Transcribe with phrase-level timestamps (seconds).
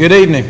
[0.00, 0.46] Good evening.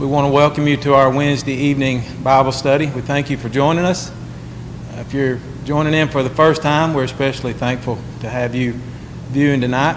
[0.00, 2.86] We want to welcome you to our Wednesday evening Bible study.
[2.86, 4.08] We thank you for joining us.
[4.10, 8.72] Uh, if you're joining in for the first time, we're especially thankful to have you
[9.32, 9.96] viewing tonight.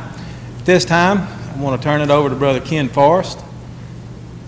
[0.59, 3.39] At this time, I want to turn it over to Brother Ken Forrest.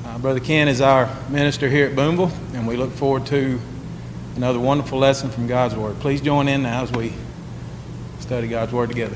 [0.05, 3.57] Uh, Brother Ken is our minister here at Boonville, and we look forward to
[4.36, 5.97] another wonderful lesson from God's Word.
[6.01, 7.14] Please join in now as we
[8.20, 9.15] study God's Word together.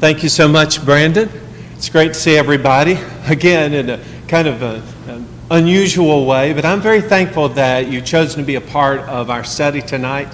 [0.00, 1.47] Thank you so much, Brandon.
[1.78, 6.64] It's great to see everybody again in a kind of a, an unusual way, but
[6.64, 10.26] I'm very thankful that you've chosen to be a part of our study tonight.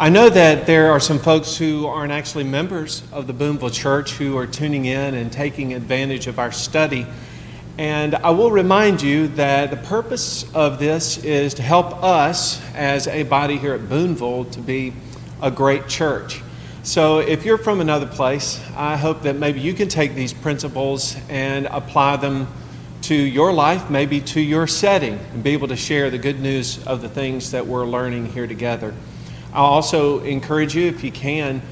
[0.00, 4.14] I know that there are some folks who aren't actually members of the Boonville Church
[4.14, 7.06] who are tuning in and taking advantage of our study.
[7.78, 13.06] And I will remind you that the purpose of this is to help us as
[13.06, 14.94] a body here at Boonville to be
[15.40, 16.42] a great church.
[16.84, 21.16] So, if you're from another place, I hope that maybe you can take these principles
[21.28, 22.48] and apply them
[23.02, 26.84] to your life, maybe to your setting, and be able to share the good news
[26.84, 28.92] of the things that we're learning here together.
[29.54, 31.62] I'll also encourage you, if you can,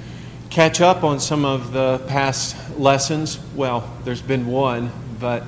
[0.49, 3.41] catch up on some of the past lessons.
[3.57, 5.43] Well, there's been one, but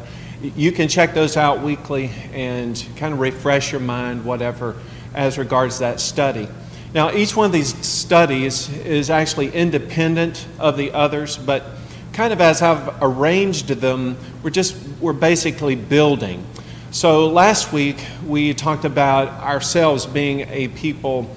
[0.56, 4.74] you can check those out weekly and kind of refresh your mind, whatever,
[5.14, 6.48] as regards that study.
[6.94, 11.64] Now, each one of these studies is actually independent of the others, but
[12.12, 16.44] kind of as I've arranged them, we're just, we're basically building.
[16.90, 21.34] So last week, we talked about ourselves being a people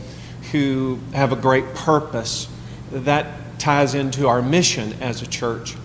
[0.52, 2.50] who have a great purpose.
[2.92, 5.78] That ties into our mission as a church.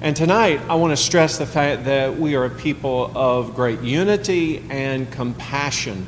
[0.00, 3.82] And tonight, I want to stress the fact that we are a people of great
[3.82, 6.06] unity and compassion.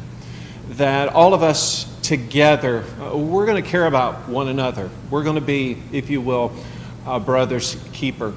[0.70, 4.90] That all of us together, uh, we're going to care about one another.
[5.10, 6.52] We're going to be, if you will,
[7.06, 8.34] a brother's keeper.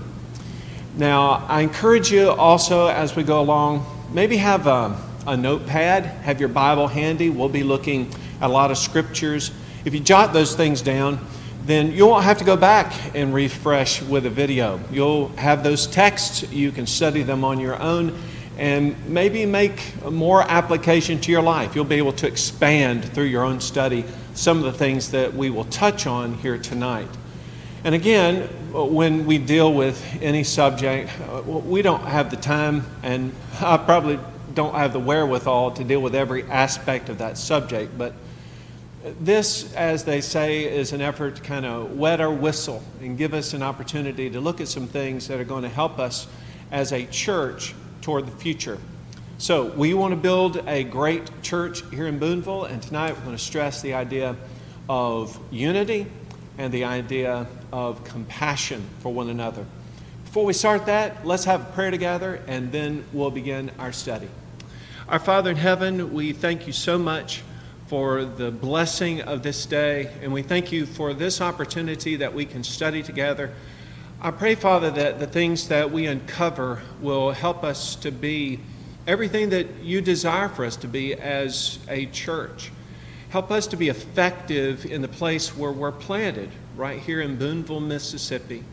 [0.96, 6.40] Now, I encourage you also as we go along, maybe have a, a notepad, have
[6.40, 7.30] your Bible handy.
[7.30, 9.52] We'll be looking at a lot of scriptures.
[9.86, 11.20] If you jot those things down,
[11.66, 14.80] then you won't have to go back and refresh with a video.
[14.92, 18.20] You'll have those texts, you can study them on your own
[18.58, 21.76] and maybe make more application to your life.
[21.76, 25.50] You'll be able to expand through your own study some of the things that we
[25.50, 27.10] will touch on here tonight.
[27.84, 33.34] And again, when we deal with any subject, uh, we don't have the time, and
[33.60, 34.20] I probably
[34.54, 38.14] don't have the wherewithal to deal with every aspect of that subject, but
[39.20, 43.34] this, as they say, is an effort to kind of wet our whistle and give
[43.34, 46.28] us an opportunity to look at some things that are going to help us
[46.72, 48.78] as a church toward the future.
[49.38, 53.36] So, we want to build a great church here in Boonville, and tonight we're going
[53.36, 54.36] to stress the idea
[54.90, 56.06] of unity
[56.58, 59.66] and the idea of compassion for one another.
[60.26, 64.28] Before we start that, let's have a prayer together, and then we'll begin our study.
[65.08, 67.42] Our Father in heaven, we thank you so much
[67.88, 72.46] for the blessing of this day, and we thank you for this opportunity that we
[72.46, 73.54] can study together.
[74.26, 78.62] I pray, Father, that the things that we uncover will help us to be
[79.06, 82.72] everything that you desire for us to be as a church.
[83.32, 87.82] Help us to be effective in the place where we're planted, right here in Boonville,
[87.82, 88.64] Mississippi.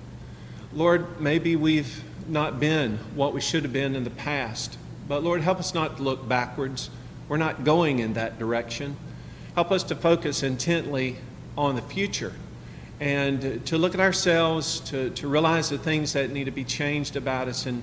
[0.72, 4.78] Lord, maybe we've not been what we should have been in the past,
[5.08, 6.90] but Lord, help us not to look backwards.
[7.28, 8.96] We're not going in that direction.
[9.56, 11.16] Help us to focus intently
[11.58, 12.34] on the future
[13.00, 17.16] and to look at ourselves, to, to realize the things that need to be changed
[17.16, 17.82] about us, and,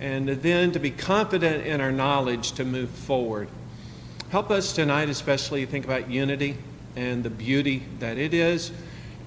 [0.00, 3.48] and then to be confident in our knowledge to move forward.
[4.30, 6.56] Help us tonight, especially, think about unity
[6.96, 8.72] and the beauty that it is,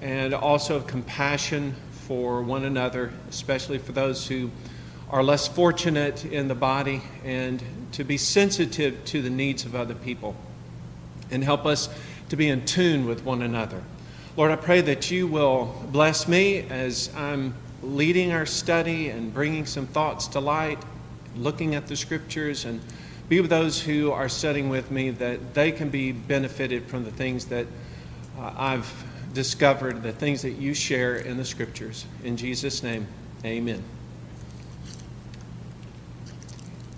[0.02, 4.50] and also compassion for one another, especially for those who
[5.08, 7.62] are less fortunate in the body, and
[7.92, 10.34] to be sensitive to the needs of other people.
[11.30, 11.88] And help us
[12.28, 13.84] to be in tune with one another.
[14.38, 19.66] Lord, I pray that you will bless me as I'm leading our study and bringing
[19.66, 20.78] some thoughts to light,
[21.34, 22.80] looking at the scriptures, and
[23.28, 27.10] be with those who are studying with me that they can be benefited from the
[27.10, 27.66] things that
[28.38, 29.04] uh, I've
[29.34, 32.06] discovered, the things that you share in the scriptures.
[32.22, 33.08] In Jesus' name,
[33.44, 33.82] amen.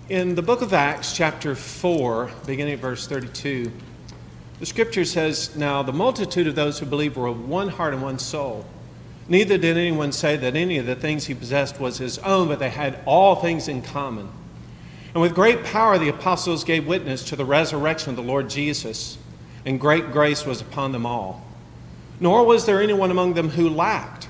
[0.09, 3.71] In the book of Acts, chapter 4, beginning at verse 32,
[4.61, 8.03] the scripture says, Now the multitude of those who believed were of one heart and
[8.03, 8.63] one soul.
[9.27, 12.59] Neither did anyone say that any of the things he possessed was his own, but
[12.59, 14.29] they had all things in common.
[15.15, 19.17] And with great power the apostles gave witness to the resurrection of the Lord Jesus,
[19.65, 21.43] and great grace was upon them all.
[22.19, 24.27] Nor was there anyone among them who lacked.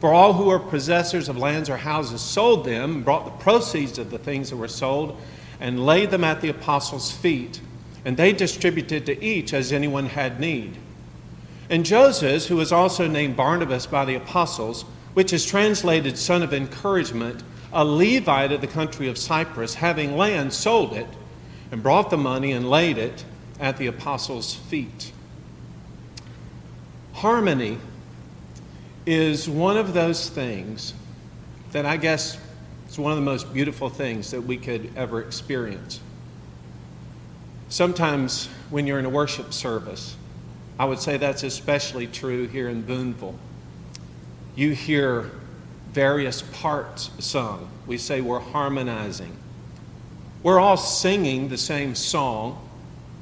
[0.00, 3.96] For all who were possessors of lands or houses sold them, and brought the proceeds
[3.96, 5.16] of the things that were sold,
[5.60, 7.60] and laid them at the apostles' feet,
[8.04, 10.76] and they distributed to each as anyone had need.
[11.70, 14.82] And Joseph, who was also named Barnabas by the apostles,
[15.14, 17.42] which is translated son of encouragement,
[17.72, 21.08] a Levite of the country of Cyprus, having land, sold it,
[21.70, 23.24] and brought the money and laid it
[23.60, 25.12] at the apostles' feet.
[27.14, 27.78] Harmony
[29.04, 30.94] is one of those things
[31.72, 32.38] that I guess
[32.88, 36.00] is one of the most beautiful things that we could ever experience.
[37.68, 40.16] Sometimes when you're in a worship service,
[40.78, 43.38] I would say that's especially true here in Boonville.
[44.54, 45.30] You hear
[45.92, 47.68] various parts sung.
[47.86, 49.36] We say we're harmonizing.
[50.42, 52.68] We're all singing the same song.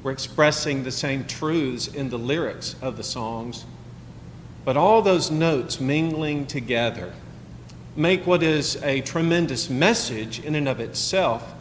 [0.03, 3.65] We're expressing the same truths in the lyrics of the songs
[4.67, 7.13] but all those notes mingling together
[7.95, 11.53] make what is a tremendous message in and of itself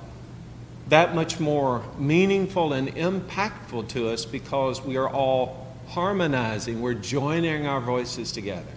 [0.89, 7.67] that much more meaningful and impactful to us because we are all harmonizing, we're joining
[7.67, 8.73] our voices together.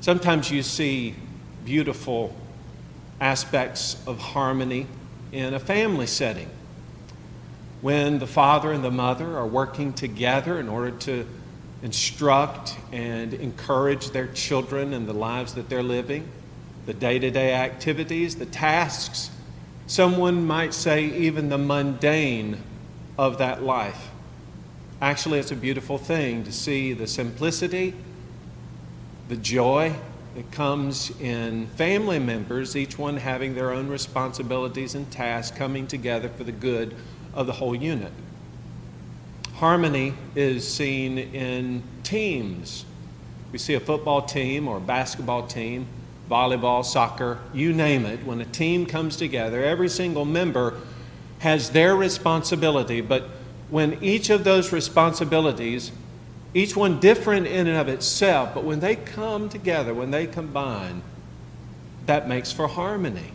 [0.00, 1.14] Sometimes you see
[1.64, 2.34] beautiful
[3.20, 4.86] aspects of harmony
[5.32, 6.48] in a family setting
[7.80, 11.26] when the father and the mother are working together in order to
[11.82, 16.26] instruct and encourage their children in the lives that they're living,
[16.86, 19.30] the day to day activities, the tasks,
[19.86, 22.58] someone might say even the mundane
[23.18, 24.10] of that life.
[25.00, 27.94] Actually, it's a beautiful thing to see the simplicity,
[29.28, 29.94] the joy
[30.34, 36.28] that comes in family members, each one having their own responsibilities and tasks coming together
[36.28, 36.94] for the good
[37.34, 38.12] of the whole unit.
[39.54, 42.84] Harmony is seen in teams.
[43.52, 45.86] We see a football team or a basketball team,
[46.30, 48.24] volleyball, soccer, you name it.
[48.24, 50.80] When a team comes together, every single member
[51.38, 53.28] has their responsibility, but
[53.70, 55.92] when each of those responsibilities,
[56.54, 61.02] each one different in and of itself, but when they come together, when they combine,
[62.06, 63.32] that makes for harmony.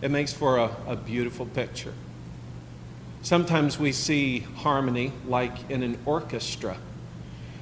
[0.00, 1.94] It makes for a, a beautiful picture.
[3.22, 6.76] Sometimes we see harmony like in an orchestra.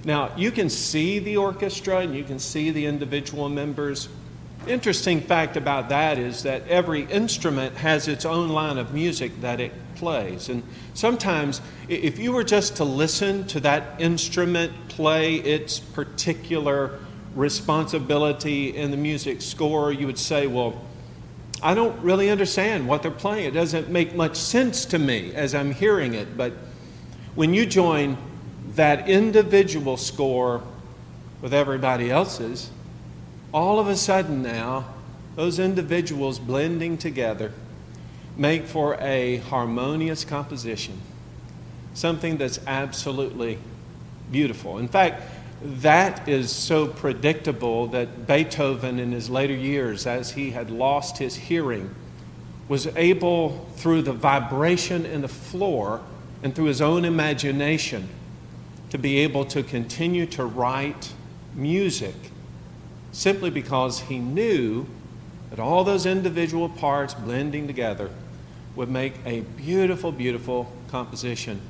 [0.05, 4.09] Now, you can see the orchestra and you can see the individual members.
[4.67, 9.61] Interesting fact about that is that every instrument has its own line of music that
[9.61, 10.49] it plays.
[10.49, 10.63] And
[10.95, 17.01] sometimes, if you were just to listen to that instrument play its particular
[17.35, 20.81] responsibility in the music score, you would say, well,
[21.61, 23.47] I don't really understand what they're playing.
[23.47, 26.37] It doesn't make much sense to me as I'm hearing it.
[26.37, 26.53] But
[27.35, 28.17] when you join
[28.75, 30.63] that individual score
[31.41, 32.71] with everybody else's,
[33.53, 34.87] all of a sudden now,
[35.37, 37.53] those individuals blending together
[38.37, 40.99] make for a harmonious composition,
[41.95, 43.59] something that's absolutely
[44.31, 44.79] beautiful.
[44.79, 45.23] In fact,
[45.63, 51.37] that is so predictable that Beethoven, in his later years, as he had lost his
[51.37, 51.95] hearing,
[52.69, 56.01] was able, through the vibration in the floor
[56.43, 58.09] and through his own imagination,
[58.91, 61.13] to be able to continue to write
[61.55, 62.15] music
[63.13, 64.87] simply because he knew
[65.51, 68.11] that all those individual parts blending together
[68.75, 71.61] would make a beautiful, beautiful composition.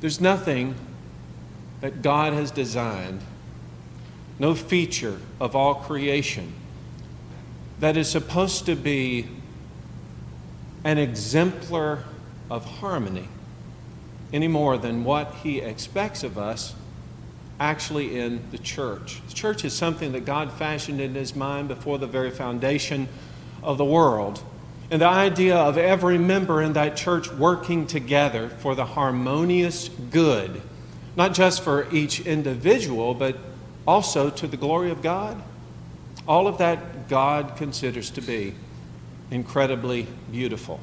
[0.00, 0.74] There's nothing
[1.80, 3.20] that God has designed,
[4.38, 6.54] no feature of all creation
[7.80, 9.28] that is supposed to be
[10.84, 12.04] an exemplar
[12.50, 13.28] of harmony
[14.32, 16.74] any more than what He expects of us
[17.60, 19.20] actually in the church.
[19.28, 23.08] The church is something that God fashioned in His mind before the very foundation
[23.62, 24.42] of the world.
[24.90, 30.62] And the idea of every member in that church working together for the harmonious good
[31.18, 33.36] not just for each individual, but
[33.88, 35.42] also to the glory of God.
[36.28, 38.54] All of that God considers to be
[39.32, 40.78] incredibly beautiful.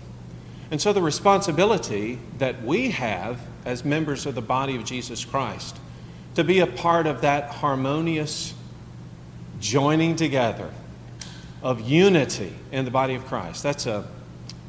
[0.72, 5.78] And so, the responsibility that we have as members of the body of Jesus Christ
[6.36, 8.54] to be a part of that harmonious
[9.60, 10.72] joining together
[11.64, 14.08] of unity in the body of Christ, that's a,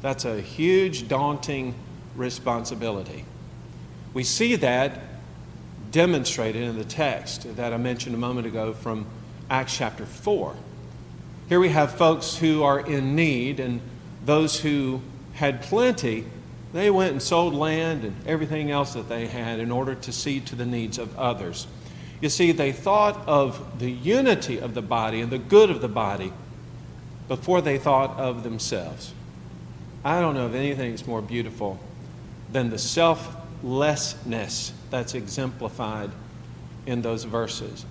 [0.01, 1.75] that's a huge, daunting
[2.15, 3.25] responsibility.
[4.13, 4.99] We see that
[5.91, 9.05] demonstrated in the text that I mentioned a moment ago from
[9.49, 10.55] Acts chapter 4.
[11.49, 13.79] Here we have folks who are in need, and
[14.25, 15.01] those who
[15.33, 16.25] had plenty,
[16.77, 20.39] they went and sold land and everything else that they had in order to see
[20.41, 21.65] to the needs of others.
[22.21, 25.87] You see, they thought of the unity of the body and the good of the
[25.87, 26.33] body
[27.27, 29.13] before they thought of themselves.
[30.03, 31.79] I don't know of anything that's more beautiful
[32.51, 36.11] than the selflessness that's exemplified
[36.85, 37.85] in those verses,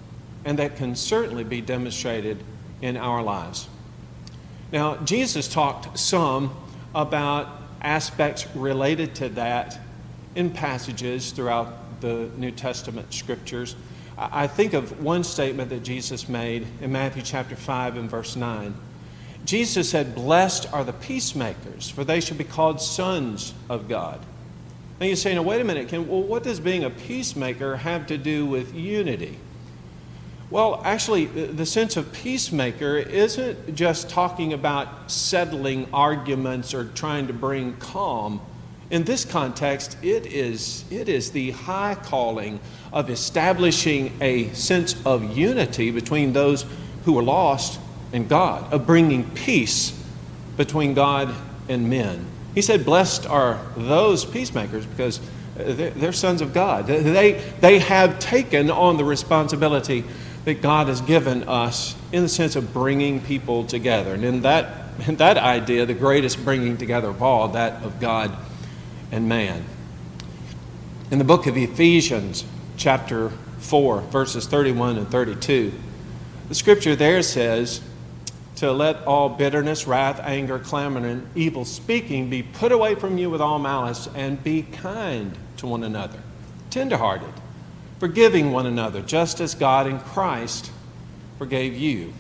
[0.44, 2.42] and that can certainly be demonstrated
[2.80, 3.68] in our lives.
[4.72, 6.54] Now, Jesus talked some
[6.94, 7.48] about
[7.86, 9.78] aspects related to that
[10.34, 13.76] in passages throughout the New Testament scriptures.
[14.18, 18.74] I think of one statement that Jesus made in Matthew chapter 5 and verse 9.
[19.44, 24.20] Jesus said, Blessed are the peacemakers, for they shall be called sons of God.
[24.98, 28.06] Now you say, now wait a minute, Ken, well, what does being a peacemaker have
[28.08, 29.38] to do with unity?
[30.48, 37.32] Well, actually, the sense of peacemaker isn't just talking about settling arguments or trying to
[37.32, 38.40] bring calm.
[38.88, 42.60] In this context, it is, it is the high calling
[42.92, 46.64] of establishing a sense of unity between those
[47.04, 47.80] who are lost
[48.12, 50.00] and God, of bringing peace
[50.56, 51.34] between God
[51.68, 52.24] and men.
[52.54, 55.20] He said, Blessed are those peacemakers because
[55.56, 56.86] they're sons of God.
[56.86, 60.04] They, they have taken on the responsibility
[60.46, 64.14] that God has given us in the sense of bringing people together.
[64.14, 68.30] And in that, in that idea, the greatest bringing together of all, that of God
[69.10, 69.64] and man.
[71.10, 72.44] In the book of Ephesians,
[72.76, 75.72] chapter 4, verses 31 and 32,
[76.48, 77.80] the scripture there says,
[78.54, 83.30] to let all bitterness, wrath, anger, clamor, and evil speaking be put away from you
[83.30, 86.20] with all malice, and be kind to one another,
[86.70, 87.32] tenderhearted
[87.98, 90.70] forgiving one another, just as God in Christ
[91.38, 92.12] forgave you.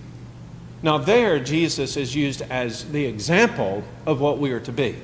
[0.82, 4.96] Now, there, Jesus is used as the example of what we are to be.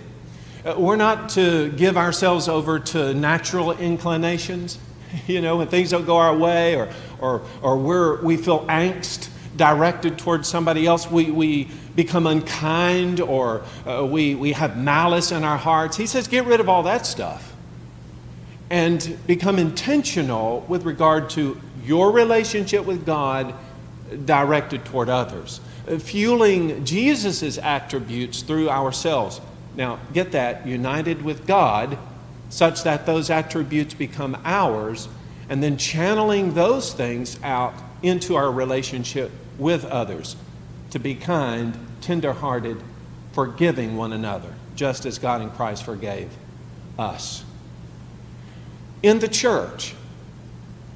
[0.64, 4.79] Uh, we're not to give ourselves over to natural inclinations,
[5.26, 6.88] you know, when things don't go our way or,
[7.21, 13.62] or, or we're, we feel angst directed towards somebody else, we, we become unkind or
[13.87, 15.97] uh, we, we have malice in our hearts.
[15.97, 17.51] He says, get rid of all that stuff
[18.73, 23.55] and become intentional with regard to your relationship with God
[24.25, 29.43] directed toward others, uh, fueling Jesus' attributes through ourselves.
[29.76, 31.99] Now, get that, united with God,
[32.49, 35.07] such that those attributes become ours,
[35.50, 40.35] and then channeling those things out into our relationship with others
[40.93, 42.81] to be kind, tenderhearted,
[43.33, 46.31] forgiving one another, just as God in Christ forgave
[46.99, 47.45] us
[49.02, 49.94] in the church,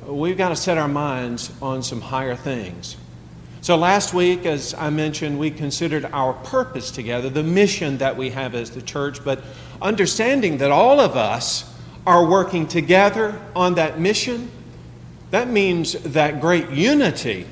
[0.06, 2.96] we've got to set our minds on some higher things.
[3.60, 8.30] So, last week, as I mentioned, we considered our purpose together, the mission that we
[8.30, 9.42] have as the church, but
[9.82, 11.74] understanding that all of us
[12.06, 14.50] are working together on that mission,
[15.32, 17.46] that means that great unity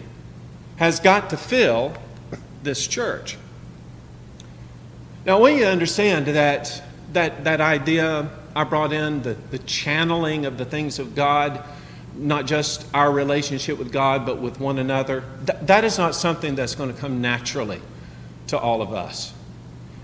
[0.76, 1.92] has got to fill
[2.62, 3.36] this church.
[5.26, 6.82] Now, we understand that,
[7.12, 11.64] that, that idea I brought in the, the channeling of the things of God,
[12.14, 15.24] not just our relationship with God, but with one another.
[15.46, 17.80] Th- that is not something that's going to come naturally
[18.48, 19.32] to all of us.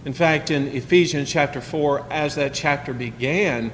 [0.05, 3.71] In fact, in Ephesians chapter 4, as that chapter began,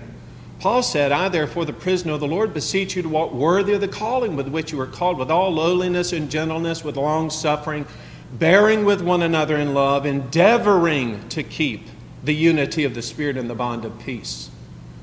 [0.59, 3.81] Paul said, I, therefore, the prisoner of the Lord, beseech you to walk worthy of
[3.81, 7.87] the calling with which you were called, with all lowliness and gentleness, with long suffering,
[8.33, 11.89] bearing with one another in love, endeavoring to keep
[12.25, 14.51] the unity of the Spirit in the bond of peace.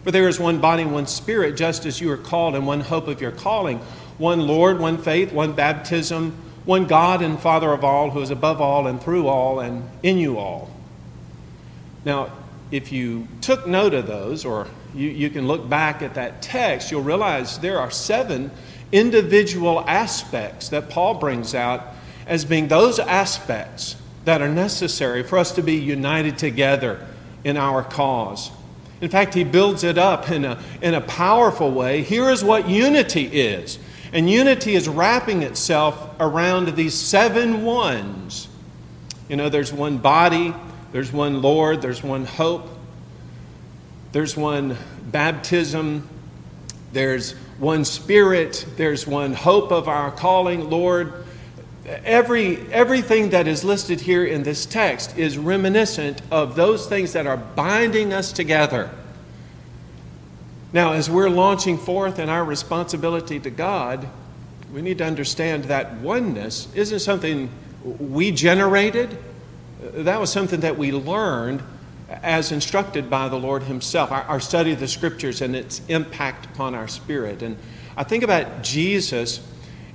[0.03, 2.81] For there is one body, and one spirit, just as you are called, and one
[2.81, 3.79] hope of your calling,
[4.17, 8.61] one Lord, one faith, one baptism, one God and Father of all, who is above
[8.61, 10.69] all and through all and in you all.
[12.05, 12.31] Now,
[12.71, 16.91] if you took note of those, or you, you can look back at that text,
[16.91, 18.51] you'll realize there are seven
[18.91, 21.85] individual aspects that Paul brings out
[22.27, 23.95] as being those aspects
[24.25, 27.05] that are necessary for us to be united together
[27.43, 28.51] in our cause.
[29.03, 32.03] In fact, he builds it up in a, in a powerful way.
[32.03, 33.77] Here is what unity is.
[34.13, 38.47] And unity is wrapping itself around these seven ones.
[39.27, 40.55] You know, there's one body,
[40.93, 42.69] there's one Lord, there's one hope,
[44.13, 44.77] there's one
[45.11, 46.07] baptism,
[46.93, 51.22] there's one spirit, there's one hope of our calling, Lord,
[51.85, 57.27] every, everything that is listed here in this text is reminiscent of those things that
[57.27, 58.89] are binding us together.
[60.71, 64.07] Now, as we're launching forth in our responsibility to God,
[64.73, 67.49] we need to understand that oneness isn't something
[67.83, 69.17] we generated.
[69.79, 71.61] That was something that we learned
[72.09, 76.45] as instructed by the Lord Himself, our, our study of the Scriptures and its impact
[76.47, 77.41] upon our spirit.
[77.43, 77.57] And
[77.95, 79.45] I think about Jesus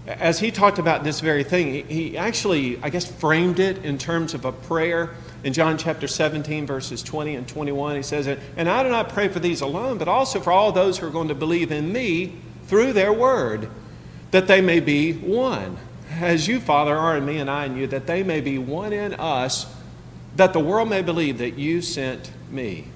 [0.08, 4.32] as he talked about this very thing, he actually, I guess, framed it in terms
[4.32, 5.10] of a prayer.
[5.44, 9.28] In John chapter 17, verses 20 and 21, he says, And I do not pray
[9.28, 12.38] for these alone, but also for all those who are going to believe in me
[12.64, 13.68] through their word,
[14.30, 15.76] that they may be one.
[16.10, 18.94] As you, Father, are in me and I in you, that they may be one
[18.94, 19.66] in us,
[20.36, 22.86] that the world may believe that you sent me.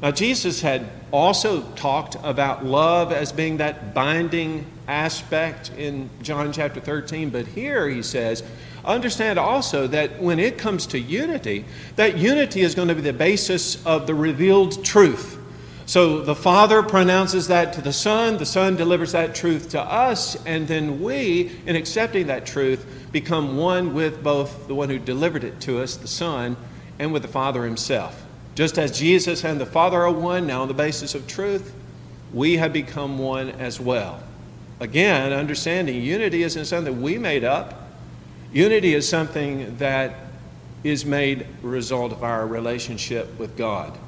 [0.00, 6.80] Now, Jesus had also talked about love as being that binding aspect in John chapter
[6.80, 8.42] 13, but here he says,
[8.84, 11.64] understand also that when it comes to unity,
[11.96, 15.38] that unity is going to be the basis of the revealed truth.
[15.84, 20.36] So the Father pronounces that to the Son, the Son delivers that truth to us,
[20.44, 25.44] and then we, in accepting that truth, become one with both the one who delivered
[25.44, 26.56] it to us, the Son,
[26.98, 28.22] and with the Father Himself.
[28.54, 31.74] Just as Jesus and the Father are one, now on the basis of truth,
[32.34, 34.22] we have become one as well.
[34.80, 37.88] Again, understanding unity isn't something we made up.
[38.52, 40.14] Unity is something that
[40.84, 43.98] is made a result of our relationship with God.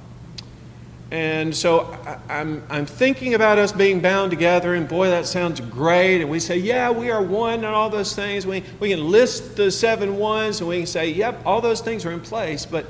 [1.10, 1.96] And so
[2.28, 6.20] I'm, I'm thinking about us being bound together, and boy, that sounds great.
[6.20, 8.46] And we say, yeah, we are one and all those things.
[8.46, 12.06] We, we can list the seven ones and we can say, yep, all those things
[12.06, 12.64] are in place.
[12.64, 12.86] But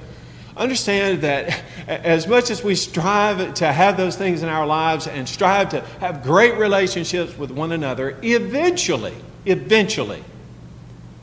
[0.61, 5.29] understand that as much as we strive to have those things in our lives and
[5.29, 10.23] strive to have great relationships with one another, eventually, eventually,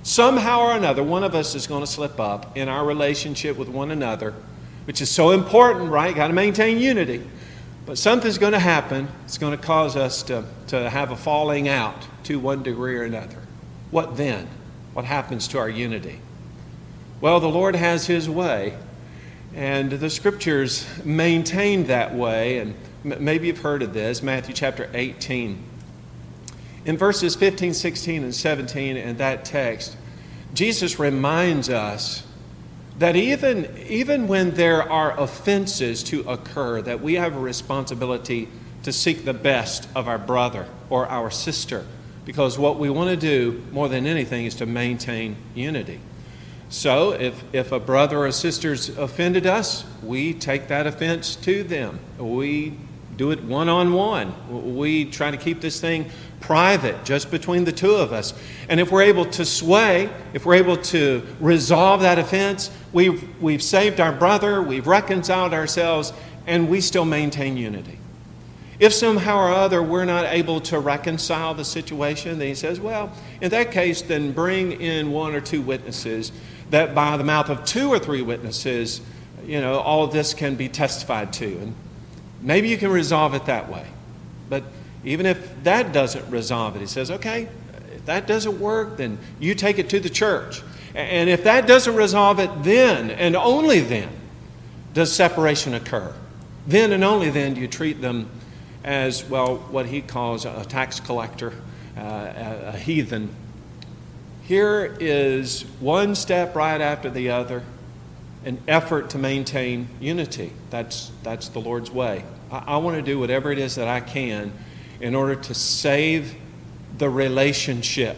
[0.03, 3.70] somehow or another, one of us is going to slip up in our relationship with
[3.70, 4.34] one another
[4.88, 6.15] which is so important, right?
[6.15, 7.22] Got to maintain unity.
[7.86, 9.10] But something's going to happen.
[9.25, 13.03] It's going to cause us to, to have a falling out to one degree or
[13.03, 13.39] another.
[13.91, 14.48] What then?
[14.94, 16.22] What happens to our unity?
[17.20, 18.77] Well, the Lord has His way,
[19.53, 22.59] and the scriptures maintain that way.
[22.59, 25.63] And maybe you've heard of this Matthew chapter 18.
[26.85, 29.97] In verses 15, 16, and 17 in that text,
[30.53, 32.23] Jesus reminds us
[32.99, 38.47] that even, even when there are offenses to occur, that we have a responsibility
[38.83, 41.86] to seek the best of our brother or our sister.
[42.25, 45.99] Because what we want to do more than anything is to maintain unity.
[46.69, 51.99] So if, if a brother or sister's offended us, we take that offense to them.
[52.17, 52.73] We
[53.15, 54.75] do it one on one.
[54.75, 58.34] We try to keep this thing private, just between the two of us.
[58.69, 63.63] And if we're able to sway, if we're able to resolve that offense, we've, we've
[63.63, 66.13] saved our brother, we've reconciled ourselves,
[66.45, 67.97] and we still maintain unity.
[68.80, 73.12] If somehow or other we're not able to reconcile the situation, then he says, well,
[73.41, 76.32] in that case, then bring in one or two witnesses,
[76.69, 79.01] that by the mouth of two or three witnesses,
[79.45, 81.45] you know, all of this can be testified to.
[81.45, 81.75] And
[82.41, 83.88] maybe you can resolve it that way.
[84.49, 84.63] But
[85.03, 87.47] even if that doesn't resolve it, he says, okay,
[87.93, 90.62] if that doesn't work, then you take it to the church.
[90.93, 94.10] And if that doesn't resolve it, then and only then
[94.93, 96.13] does separation occur.
[96.65, 98.30] Then and only then do you treat them
[98.84, 101.53] as, well, what he calls a tax collector,
[101.97, 103.30] uh, a, a heathen.
[104.47, 107.63] Here is one step right after the other,
[108.45, 110.53] an effort to maintain unity.
[110.69, 112.23] That's, that's the Lord's way.
[112.49, 114.53] I, I want to do whatever it is that I can
[115.01, 116.33] in order to save
[116.97, 118.15] the relationship.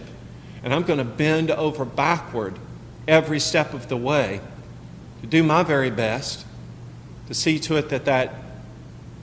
[0.64, 2.60] And I'm going to bend over backward
[3.08, 4.40] every step of the way
[5.22, 6.46] to do my very best
[7.26, 8.36] to see to it that that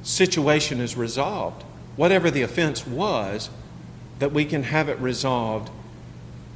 [0.03, 1.62] situation is resolved.
[1.95, 3.49] Whatever the offense was,
[4.19, 5.71] that we can have it resolved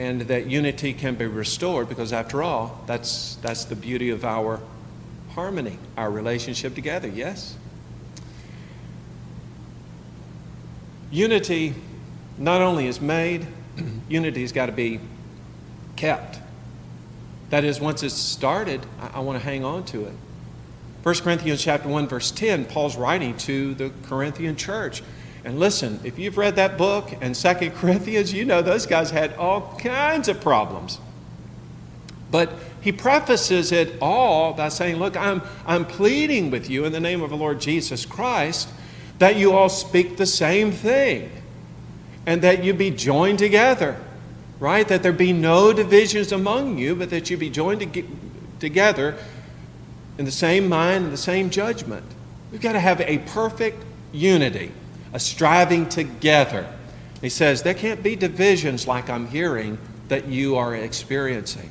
[0.00, 4.60] and that unity can be restored because after all that's that's the beauty of our
[5.30, 7.56] harmony our relationship together yes
[11.10, 11.74] Unity
[12.38, 13.46] not only is made,
[14.08, 15.00] unity's got to be
[15.96, 16.38] kept.
[17.50, 20.14] That is, once it's started, I, I want to hang on to it.
[21.02, 25.02] 1 Corinthians chapter 1, verse 10, Paul's writing to the Corinthian church.
[25.44, 29.34] And listen, if you've read that book and 2 Corinthians, you know those guys had
[29.34, 30.98] all kinds of problems.
[32.30, 37.00] But he prefaces it all by saying, Look, I'm, I'm pleading with you in the
[37.00, 38.68] name of the Lord Jesus Christ
[39.18, 41.30] that you all speak the same thing
[42.26, 43.96] and that you be joined together,
[44.58, 44.86] right?
[44.88, 48.04] That there be no divisions among you, but that you be joined to
[48.58, 49.16] together
[50.18, 52.04] in the same mind and the same judgment.
[52.52, 54.72] We've got to have a perfect unity,
[55.12, 56.66] a striving together.
[57.20, 61.70] He says there can't be divisions like I'm hearing that you are experiencing.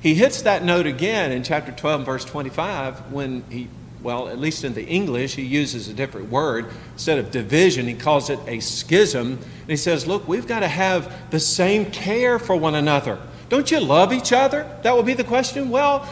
[0.00, 3.68] He hits that note again in chapter 12, verse 25, when he
[4.02, 6.70] well, at least in the English, he uses a different word.
[6.94, 9.32] Instead of division, he calls it a schism.
[9.32, 13.18] And he says, Look, we've got to have the same care for one another.
[13.50, 14.66] Don't you love each other?
[14.82, 15.70] That will be the question.
[15.70, 16.08] Well,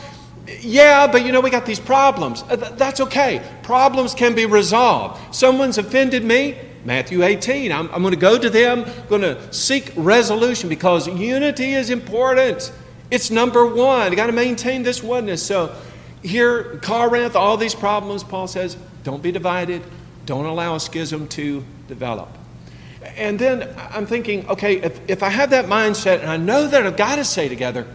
[0.61, 2.43] yeah, but you know, we got these problems.
[2.49, 3.43] Uh, that's okay.
[3.63, 5.35] Problems can be resolved.
[5.35, 7.71] Someone's offended me, Matthew 18.
[7.73, 12.73] I'm, I'm going to go to them, going to seek resolution because unity is important.
[13.11, 14.11] It's number one.
[14.11, 15.45] You got to maintain this oneness.
[15.45, 15.75] So,
[16.23, 19.83] here, Corinth, all these problems, Paul says, don't be divided.
[20.27, 22.29] Don't allow a schism to develop.
[23.17, 26.85] And then I'm thinking, okay, if, if I have that mindset and I know that
[26.85, 27.87] I've got to stay together,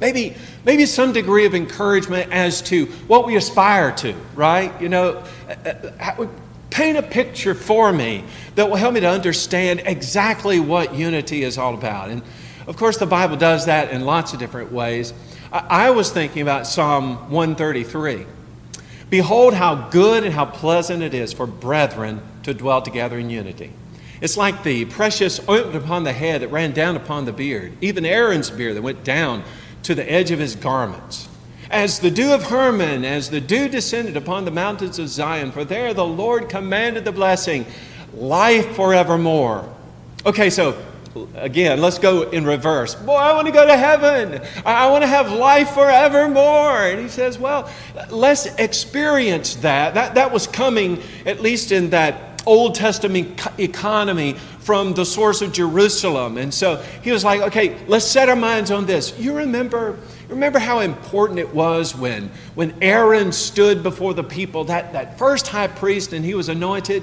[0.00, 0.34] maybe,
[0.64, 4.78] maybe some degree of encouragement as to what we aspire to, right?
[4.80, 6.26] You know, uh, uh,
[6.70, 11.58] paint a picture for me that will help me to understand exactly what unity is
[11.58, 12.10] all about.
[12.10, 12.22] And
[12.66, 15.12] of course, the Bible does that in lots of different ways.
[15.52, 18.24] I was thinking about Psalm 133.
[19.10, 23.72] Behold, how good and how pleasant it is for brethren to dwell together in unity.
[24.20, 28.04] It's like the precious ointment upon the head that ran down upon the beard, even
[28.04, 29.42] Aaron's beard that went down
[29.84, 31.28] to the edge of his garments.
[31.70, 35.64] As the dew of Hermon, as the dew descended upon the mountains of Zion, for
[35.64, 37.64] there the Lord commanded the blessing,
[38.12, 39.72] life forevermore.
[40.26, 40.76] Okay, so
[41.34, 42.94] again, let's go in reverse.
[42.94, 44.40] Boy, I want to go to heaven.
[44.64, 46.86] I want to have life forevermore.
[46.86, 47.70] And he says, well,
[48.10, 49.94] let's experience that.
[49.94, 55.52] That, that was coming, at least in that Old Testament economy, from the source of
[55.52, 56.38] Jerusalem.
[56.38, 59.18] And so he was like, okay, let's set our minds on this.
[59.18, 59.98] You remember.
[60.28, 65.48] Remember how important it was when, when Aaron stood before the people, that, that first
[65.48, 67.02] high priest, and he was anointed?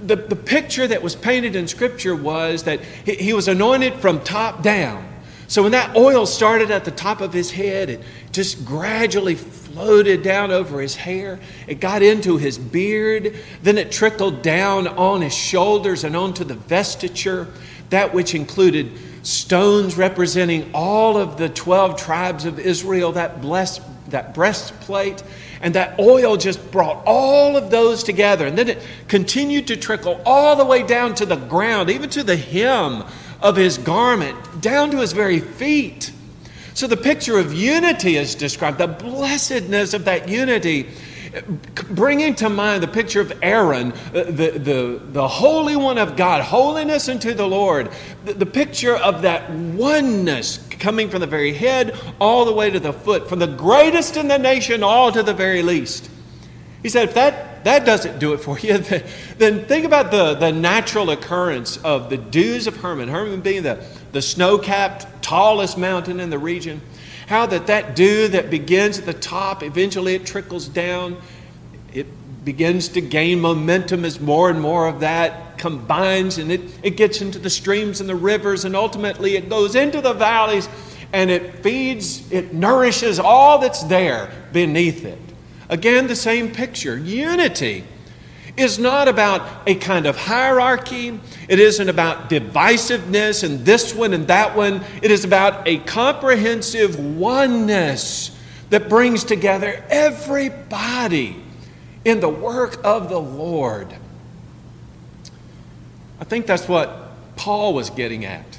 [0.00, 4.20] the, the picture that was painted in Scripture was that he, he was anointed from
[4.20, 5.11] top down.
[5.52, 10.22] So when that oil started at the top of his head, it just gradually floated
[10.22, 11.40] down over his hair.
[11.66, 13.36] It got into his beard.
[13.62, 17.48] Then it trickled down on his shoulders and onto the vestiture,
[17.90, 18.92] that which included
[19.26, 25.22] stones representing all of the 12 tribes of Israel, that, blessed, that breastplate.
[25.60, 28.46] And that oil just brought all of those together.
[28.46, 32.22] And then it continued to trickle all the way down to the ground, even to
[32.22, 33.04] the hem
[33.42, 36.12] of his garment, down to his very feet.
[36.74, 40.88] So the picture of unity is described, the blessedness of that unity
[41.90, 46.42] bringing to mind the picture of Aaron, uh, the, the, the Holy One of God,
[46.42, 47.90] holiness unto the Lord,
[48.24, 52.78] the, the picture of that oneness coming from the very head all the way to
[52.78, 56.10] the foot, from the greatest in the nation all to the very least.
[56.82, 58.78] He said, if that, that doesn't do it for you,
[59.38, 63.84] then think about the, the natural occurrence of the dews of Hermon, Hermon being the,
[64.12, 66.80] the snow capped, tallest mountain in the region.
[67.26, 71.16] How that that dew that begins at the top, eventually it trickles down.
[71.92, 72.06] It
[72.44, 77.22] begins to gain momentum as more and more of that combines and it, it gets
[77.22, 80.68] into the streams and the rivers and ultimately it goes into the valleys
[81.12, 85.18] and it feeds, it nourishes all that's there beneath it.
[85.72, 86.98] Again, the same picture.
[86.98, 87.84] Unity
[88.58, 91.18] is not about a kind of hierarchy.
[91.48, 94.84] It isn't about divisiveness and this one and that one.
[95.00, 101.42] It is about a comprehensive oneness that brings together everybody
[102.04, 103.96] in the work of the Lord.
[106.20, 108.58] I think that's what Paul was getting at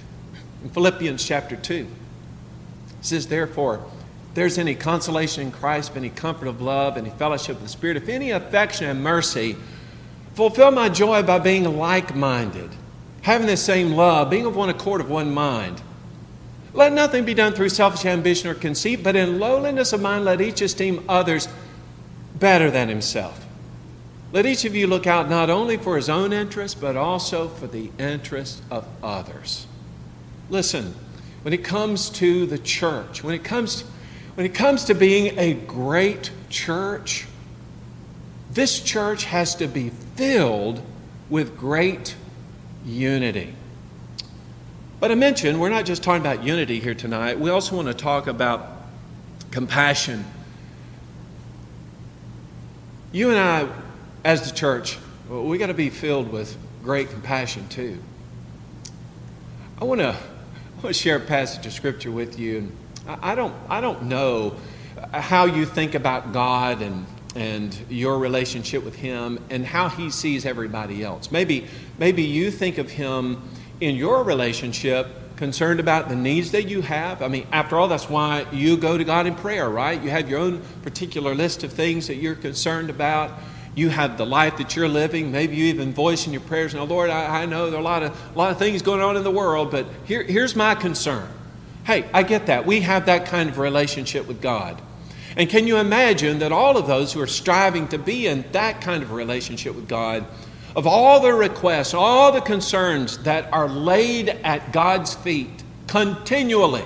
[0.64, 1.76] in Philippians chapter 2.
[1.76, 3.86] It says, Therefore,
[4.34, 7.98] there's any consolation in Christ, if any comfort of love, any fellowship of the Spirit,
[7.98, 9.56] if any affection and mercy,
[10.34, 12.70] Fulfill my joy by being like minded,
[13.22, 15.82] having the same love, being of one accord, of one mind.
[16.74, 20.42] Let nothing be done through selfish ambition or conceit, but in lowliness of mind, let
[20.42, 21.48] each esteem others
[22.40, 23.46] better than himself.
[24.32, 27.68] Let each of you look out not only for his own interest, but also for
[27.68, 29.68] the interest of others.
[30.50, 30.96] Listen,
[31.44, 33.84] when it comes to the church, when it comes,
[34.36, 37.28] when it comes to being a great church,
[38.52, 40.82] this church has to be filled
[41.30, 42.16] with great
[42.86, 43.54] unity.
[45.00, 47.94] But I mentioned we're not just talking about unity here tonight, we also want to
[47.94, 48.68] talk about
[49.52, 50.26] compassion.
[53.12, 53.68] You and I,
[54.24, 54.98] as the church,
[55.30, 58.00] we got to be filled with great compassion too.
[59.80, 62.72] I want to, I want to share a passage of scripture with you.
[63.08, 64.56] I don't, I don't know
[65.12, 70.46] how you think about God and and your relationship with him and how he sees
[70.46, 71.32] everybody else.
[71.32, 73.42] Maybe, maybe you think of him
[73.82, 77.22] in your relationship concerned about the needs that you have.
[77.22, 80.02] I mean, after all, that's why you go to God in prayer, right?
[80.02, 83.32] You have your own particular list of things that you're concerned about.
[83.76, 85.32] You have the life that you're living.
[85.32, 87.84] Maybe you even voice in your prayers, now, Lord, I, I know there are a
[87.84, 90.76] lot, of, a lot of things going on in the world, but here, here's my
[90.76, 91.28] concern.
[91.86, 92.66] Hey, I get that.
[92.66, 94.82] We have that kind of relationship with God.
[95.36, 98.82] And can you imagine that all of those who are striving to be in that
[98.82, 100.26] kind of relationship with God,
[100.76, 106.86] of all the requests, all the concerns that are laid at God's feet continually,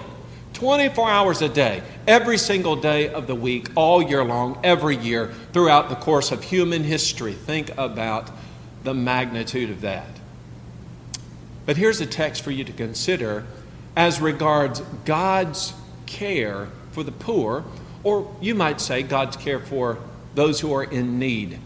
[0.54, 5.32] 24 hours a day, every single day of the week, all year long, every year,
[5.54, 7.34] throughout the course of human history.
[7.34, 8.32] Think about
[8.84, 10.20] the magnitude of that.
[11.66, 13.46] But here's a text for you to consider
[13.98, 15.74] as regards God's
[16.06, 17.66] care for the poor
[18.04, 19.98] or you might say God's care for
[20.36, 21.60] those who are in need.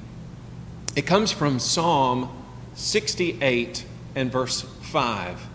[0.96, 2.32] It comes from Psalm
[2.74, 5.46] 68 and verse 5.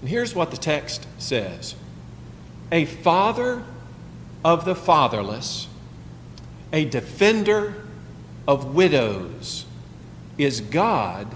[0.00, 1.76] And here's what the text says
[2.72, 3.62] A father
[4.44, 5.68] of the fatherless,
[6.72, 7.74] a defender
[8.48, 9.66] of widows,
[10.36, 11.28] is God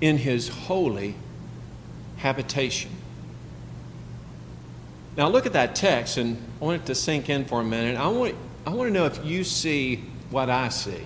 [0.00, 1.16] in his holy
[2.18, 2.92] habitation.
[5.18, 7.98] Now look at that text, and I want it to sink in for a minute.
[7.98, 11.02] I want, I want to know if you see what I see.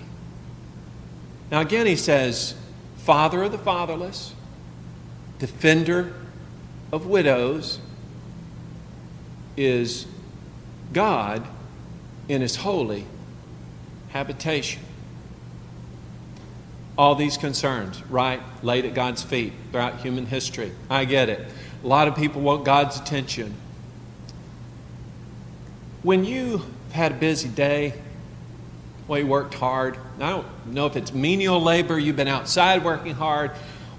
[1.49, 2.53] Now, again, he says,
[2.97, 4.35] Father of the fatherless,
[5.39, 6.13] defender
[6.91, 7.79] of widows,
[9.57, 10.05] is
[10.93, 11.47] God
[12.29, 13.05] in his holy
[14.09, 14.83] habitation.
[16.99, 20.71] All these concerns, right, laid at God's feet throughout human history.
[20.87, 21.47] I get it.
[21.83, 23.55] A lot of people want God's attention.
[26.03, 27.93] When you've had a busy day,
[29.07, 29.97] well, you worked hard.
[30.19, 33.51] I don't know if it's menial labor, you've been outside working hard,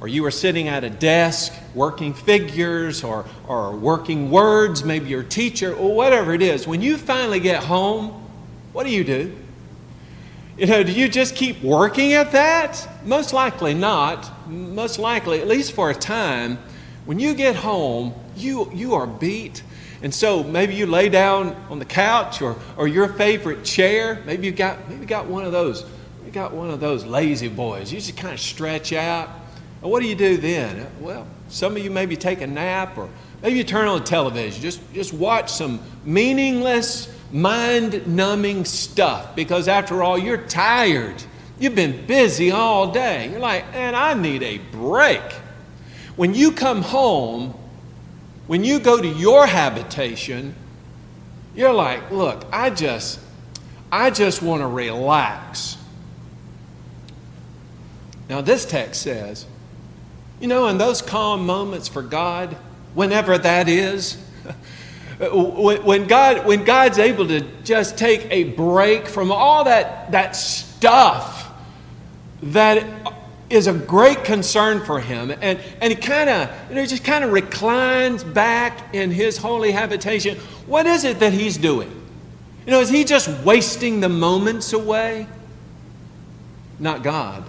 [0.02, 5.22] or you were sitting at a desk working figures or, or working words, maybe you're
[5.22, 6.66] teacher, or whatever it is.
[6.66, 8.10] When you finally get home,
[8.74, 9.34] what do you do?
[10.58, 12.86] You know, do you just keep working at that?
[13.06, 14.30] Most likely not.
[14.46, 16.58] Most likely, at least for a time,
[17.06, 19.62] when you get home, you, you are beat
[20.04, 24.22] and so maybe you lay down on the couch or, or your favorite chair.
[24.26, 25.82] Maybe you got maybe got one of those.
[26.26, 27.90] You got one of those lazy boys.
[27.90, 29.30] You just kind of stretch out.
[29.80, 30.88] And what do you do then?
[31.00, 33.08] Well, some of you maybe take a nap or
[33.40, 34.60] maybe you turn on the television.
[34.60, 41.16] Just just watch some meaningless, mind-numbing stuff because after all, you're tired.
[41.58, 43.30] You've been busy all day.
[43.30, 45.22] You're like, man, I need a break.
[46.16, 47.54] When you come home,
[48.46, 50.54] when you go to your habitation,
[51.54, 53.20] you're like, look, I just,
[53.90, 55.76] I just want to relax.
[58.28, 59.46] Now, this text says,
[60.40, 62.56] you know, in those calm moments for God,
[62.94, 64.16] whenever that is,
[65.20, 71.52] when, God, when God's able to just take a break from all that, that stuff
[72.42, 72.84] that
[73.54, 75.30] is a great concern for him.
[75.30, 79.72] And, and he kind of, you know, just kind of reclines back in his holy
[79.72, 80.38] habitation.
[80.66, 81.90] What is it that he's doing?
[82.66, 85.26] You know, is he just wasting the moments away?
[86.78, 87.44] Not God.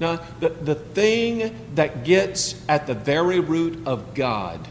[0.00, 4.66] No, the, the thing that gets at the very root of God,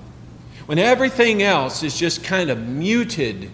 [0.67, 3.51] when everything else is just kind of muted,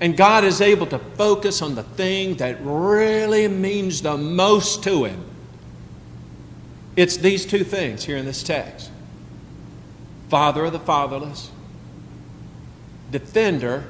[0.00, 5.04] and God is able to focus on the thing that really means the most to
[5.04, 5.29] him,
[6.96, 8.90] it's these two things here in this text
[10.28, 11.50] Father of the fatherless,
[13.10, 13.84] defender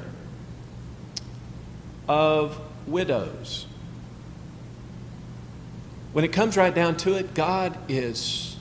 [2.08, 3.66] of widows.
[6.12, 8.56] When it comes right down to it, God is,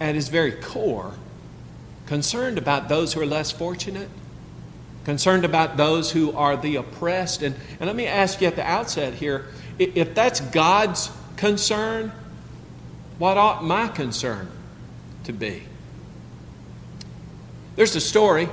[0.00, 1.14] at his very core,
[2.06, 4.08] concerned about those who are less fortunate,
[5.04, 7.42] concerned about those who are the oppressed.
[7.42, 9.46] And, and let me ask you at the outset here
[9.78, 12.12] if that's God's concern,
[13.18, 14.48] what ought my concern
[15.24, 15.64] to be?
[17.76, 18.48] There's a story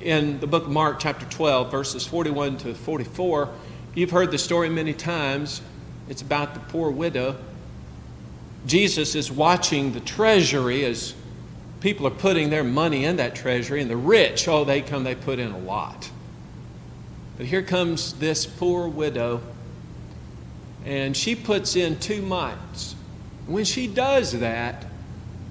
[0.00, 3.48] in the book of Mark, chapter 12, verses 41 to 44.
[3.94, 5.60] You've heard the story many times.
[6.08, 7.36] It's about the poor widow.
[8.66, 11.14] Jesus is watching the treasury as
[11.80, 15.14] people are putting their money in that treasury, and the rich, oh, they come, they
[15.14, 16.10] put in a lot.
[17.36, 19.42] But here comes this poor widow,
[20.84, 22.94] and she puts in two mites.
[23.46, 24.84] When she does that,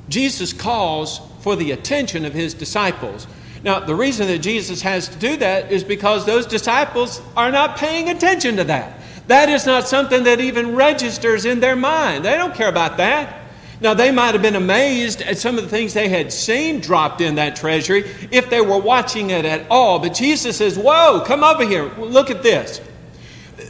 [0.10, 3.28] Jesus calls for the attention of his disciples.
[3.64, 7.78] Now, the reason that Jesus has to do that is because those disciples are not
[7.78, 9.00] paying attention to that.
[9.28, 12.26] That is not something that even registers in their mind.
[12.26, 13.40] They don't care about that.
[13.80, 17.22] Now, they might have been amazed at some of the things they had seen dropped
[17.22, 20.00] in that treasury if they were watching it at all.
[20.00, 21.92] But Jesus says, Whoa, come over here.
[21.98, 22.82] Look at this.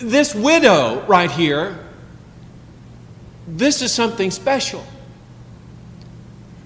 [0.02, 1.80] This widow right here,
[3.47, 4.86] this is something special.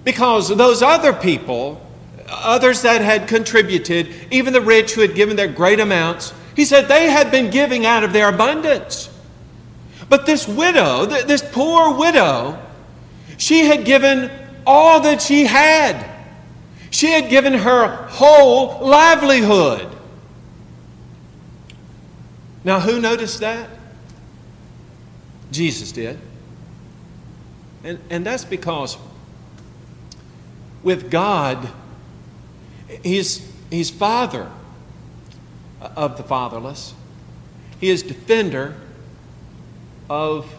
[0.04, 1.84] Because those other people,
[2.28, 6.88] others that had contributed, even the rich who had given their great amounts, he said
[6.88, 9.10] they had been giving out of their abundance.
[10.08, 12.58] But this widow, this poor widow,
[13.36, 14.30] she had given
[14.66, 16.08] all that she had.
[16.90, 19.94] She had given her whole livelihood.
[22.64, 23.68] Now, who noticed that?
[25.50, 26.18] Jesus did.
[27.84, 28.96] And, and that's because
[30.82, 31.68] with God,
[33.02, 34.50] He's, he's Father
[35.80, 36.94] of the fatherless,
[37.80, 38.74] He is defender
[40.08, 40.52] of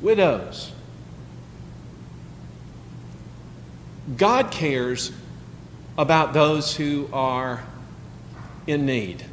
[0.00, 0.72] widows.
[4.16, 5.12] God cares
[5.98, 7.64] about those who are
[8.66, 9.24] in need.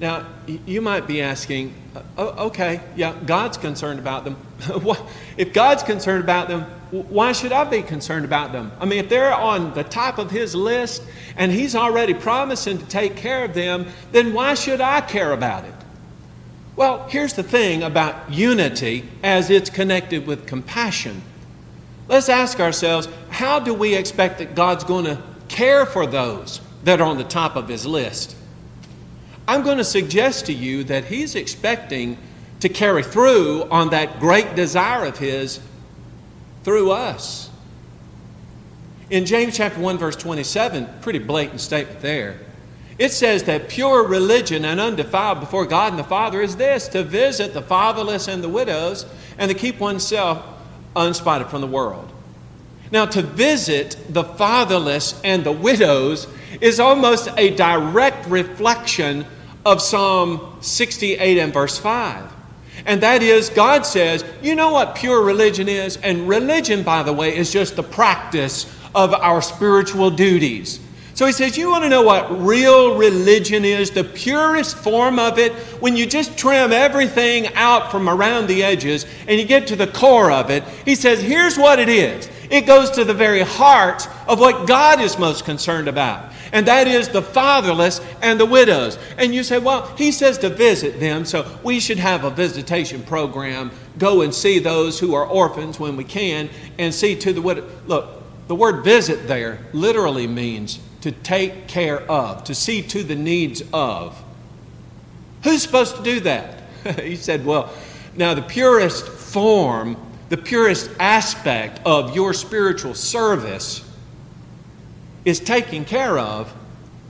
[0.00, 1.74] Now, you might be asking,
[2.16, 4.36] oh, okay, yeah, God's concerned about them.
[5.36, 8.72] if God's concerned about them, why should I be concerned about them?
[8.80, 11.02] I mean, if they're on the top of His list
[11.36, 15.64] and He's already promising to take care of them, then why should I care about
[15.64, 15.74] it?
[16.76, 21.22] Well, here's the thing about unity as it's connected with compassion.
[22.08, 27.00] Let's ask ourselves how do we expect that God's going to care for those that
[27.00, 28.34] are on the top of his list?
[29.50, 32.18] I'm going to suggest to you that he's expecting
[32.60, 35.58] to carry through on that great desire of his
[36.62, 37.50] through us.
[39.10, 42.38] In James chapter 1 verse 27, pretty blatant statement there.
[42.96, 47.02] It says that pure religion and undefiled before God and the Father is this to
[47.02, 49.04] visit the fatherless and the widows
[49.36, 50.46] and to keep oneself
[50.94, 52.12] unspotted from the world.
[52.92, 56.28] Now, to visit the fatherless and the widows
[56.60, 59.26] is almost a direct reflection
[59.64, 62.32] of Psalm 68 and verse 5.
[62.86, 65.96] And that is, God says, you know what pure religion is?
[65.98, 70.80] And religion, by the way, is just the practice of our spiritual duties.
[71.20, 73.90] So he says, You want to know what real religion is?
[73.90, 79.04] The purest form of it, when you just trim everything out from around the edges
[79.28, 82.62] and you get to the core of it, he says, Here's what it is it
[82.62, 86.32] goes to the very heart of what God is most concerned about.
[86.52, 88.98] And that is the fatherless and the widows.
[89.16, 93.02] And you say, well, he says to visit them, so we should have a visitation
[93.02, 93.70] program.
[93.98, 97.68] Go and see those who are orphans when we can, and see to the widow.
[97.86, 98.08] Look,
[98.48, 103.62] the word visit there literally means to take care of, to see to the needs
[103.72, 104.22] of.
[105.44, 106.62] Who's supposed to do that?
[107.00, 107.72] he said, Well,
[108.16, 109.96] now the purest form,
[110.28, 113.89] the purest aspect of your spiritual service
[115.24, 116.52] is taking care of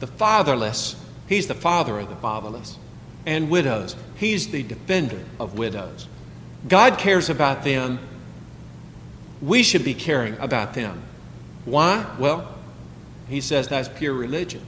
[0.01, 0.97] the fatherless.
[1.29, 2.77] He's the father of the fatherless.
[3.27, 3.97] And widows.
[4.17, 6.09] He's the defender of widows.
[6.67, 7.99] God cares about them.
[9.41, 11.03] We should be caring about them.
[11.65, 12.07] Why?
[12.19, 12.53] Well,
[13.29, 14.63] he says that's pure religion.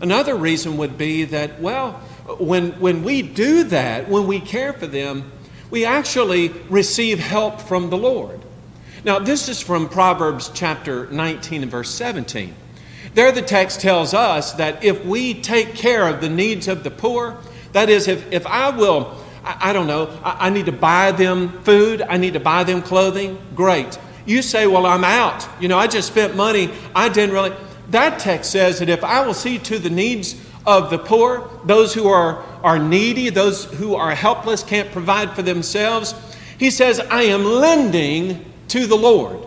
[0.00, 1.92] Another reason would be that, well,
[2.38, 5.30] when, when we do that, when we care for them,
[5.70, 8.40] we actually receive help from the Lord.
[9.04, 12.54] Now, this is from Proverbs chapter 19 and verse 17.
[13.14, 16.90] There, the text tells us that if we take care of the needs of the
[16.90, 17.38] poor,
[17.72, 21.12] that is, if, if I will, I, I don't know, I, I need to buy
[21.12, 23.98] them food, I need to buy them clothing, great.
[24.24, 25.46] You say, well, I'm out.
[25.60, 27.52] You know, I just spent money, I didn't really
[27.92, 30.34] that text says that if I will see to the needs
[30.66, 35.42] of the poor, those who are, are needy, those who are helpless, can't provide for
[35.42, 36.14] themselves,
[36.58, 39.46] he says, I am lending to the Lord.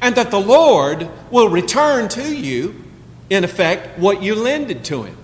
[0.00, 2.82] And that the Lord will return to you,
[3.30, 5.16] in effect, what you lended to him.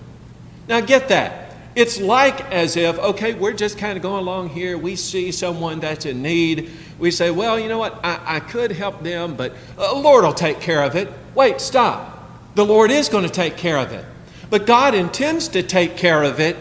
[0.67, 1.55] Now, get that.
[1.75, 4.77] It's like as if, okay, we're just kind of going along here.
[4.77, 6.69] We see someone that's in need.
[6.99, 7.99] We say, well, you know what?
[8.03, 11.11] I, I could help them, but the uh, Lord will take care of it.
[11.33, 12.29] Wait, stop.
[12.55, 14.05] The Lord is going to take care of it.
[14.51, 16.55] But God intends to take care of it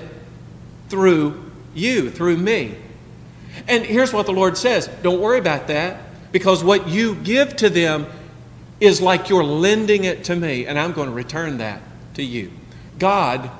[0.89, 2.75] through you, through me.
[3.69, 5.99] And here's what the Lord says don't worry about that
[6.33, 8.07] because what you give to them
[8.81, 11.81] is like you're lending it to me, and I'm going to return that
[12.15, 12.51] to you.
[12.99, 13.51] God,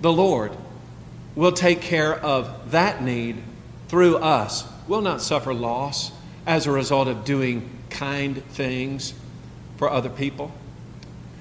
[0.00, 0.52] the Lord,
[1.34, 3.42] will take care of that need
[3.88, 4.64] through us.
[4.86, 6.12] We'll not suffer loss
[6.46, 9.14] as a result of doing kind things
[9.76, 10.52] for other people.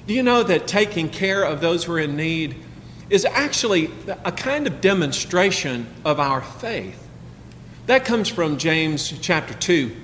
[0.08, 2.56] Do you know that taking care of those who are in need
[3.10, 3.92] is actually
[4.26, 7.08] a kind of demonstration of our faith?
[7.86, 9.96] That comes from James chapter 2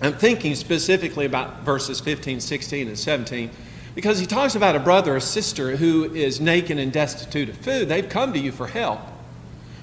[0.00, 3.50] I'm thinking specifically about verses 15, 16, and 17
[3.94, 7.88] because he talks about a brother or sister who is naked and destitute of food.
[7.88, 9.00] They've come to you for help.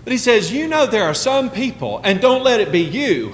[0.03, 3.33] But he says, You know, there are some people, and don't let it be you,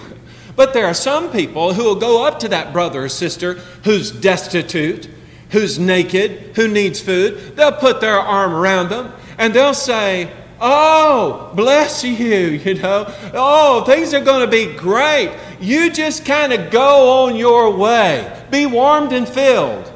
[0.55, 4.11] but there are some people who will go up to that brother or sister who's
[4.11, 5.09] destitute,
[5.51, 7.55] who's naked, who needs food.
[7.55, 13.05] They'll put their arm around them and they'll say, Oh, bless you, you know.
[13.33, 15.31] Oh, things are going to be great.
[15.61, 18.45] You just kind of go on your way.
[18.49, 19.91] Be warmed and filled.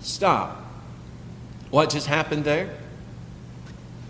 [0.00, 0.58] Stop.
[1.70, 2.74] What just happened there?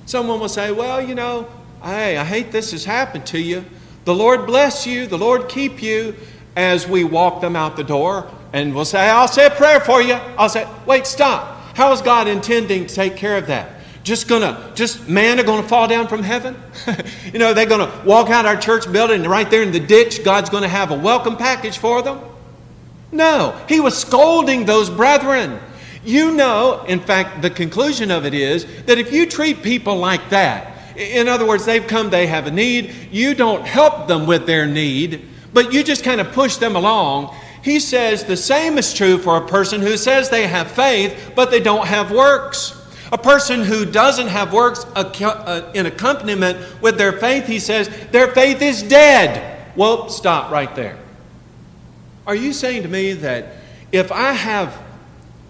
[0.06, 1.48] Someone will say, Well, you know,
[1.82, 3.64] hey, I hate this has happened to you.
[4.04, 6.16] The Lord bless you, the Lord keep you
[6.56, 8.28] as we walk them out the door.
[8.52, 10.14] And we'll say, I'll say a prayer for you.
[10.36, 11.76] I'll say, Wait, stop.
[11.76, 13.70] How is God intending to take care of that?
[14.04, 16.60] Just gonna, just manna gonna fall down from heaven?
[17.32, 20.24] you know, they're gonna walk out our church building and right there in the ditch,
[20.24, 22.20] God's gonna have a welcome package for them?
[23.12, 25.60] No, he was scolding those brethren.
[26.04, 30.30] You know, in fact, the conclusion of it is that if you treat people like
[30.30, 34.46] that, in other words, they've come, they have a need, you don't help them with
[34.46, 37.34] their need, but you just kind of push them along.
[37.62, 41.50] He says the same is true for a person who says they have faith, but
[41.50, 42.78] they don't have works.
[43.12, 48.28] A person who doesn't have works uh, in accompaniment with their faith, he says, their
[48.28, 49.70] faith is dead.
[49.76, 50.98] Well, stop right there.
[52.26, 53.56] Are you saying to me that
[53.90, 54.74] if I have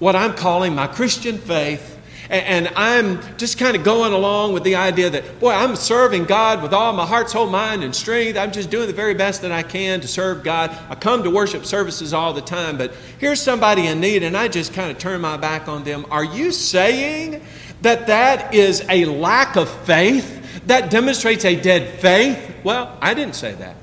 [0.01, 1.92] what I'm calling my Christian faith,
[2.33, 6.63] and, I'm just kind of going along with the idea that, boy, I'm serving God
[6.63, 8.39] with all my heart, soul, mind, and strength.
[8.39, 10.77] I'm just doing the very best that I can to serve God.
[10.89, 14.49] I come to worship services all the time, but here's somebody in need, and I
[14.49, 16.07] just kind of turn my back on them.
[16.11, 17.43] Are you saying
[17.83, 20.65] that that is a lack of faith?
[20.67, 22.55] That demonstrates a dead faith?
[22.65, 23.77] Well, I didn't say that.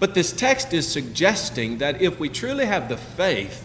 [0.00, 3.64] But this text is suggesting that if we truly have the faith,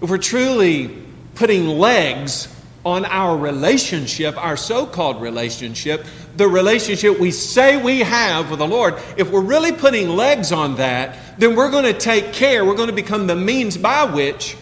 [0.00, 0.96] if we're truly
[1.34, 2.54] putting legs
[2.84, 6.04] on our relationship, our so called relationship,
[6.36, 10.76] the relationship we say we have with the Lord, if we're really putting legs on
[10.76, 14.56] that, then we're going to take care, we're going to become the means by which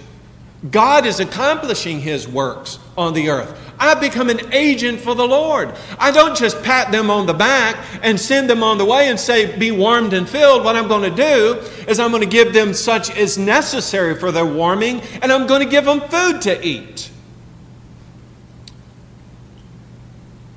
[0.70, 3.60] God is accomplishing His works on the earth.
[3.78, 5.74] I become an agent for the Lord.
[5.98, 9.20] I don't just pat them on the back and send them on the way and
[9.20, 10.64] say, Be warmed and filled.
[10.64, 14.32] What I'm going to do is I'm going to give them such as necessary for
[14.32, 17.10] their warming, and I'm going to give them food to eat.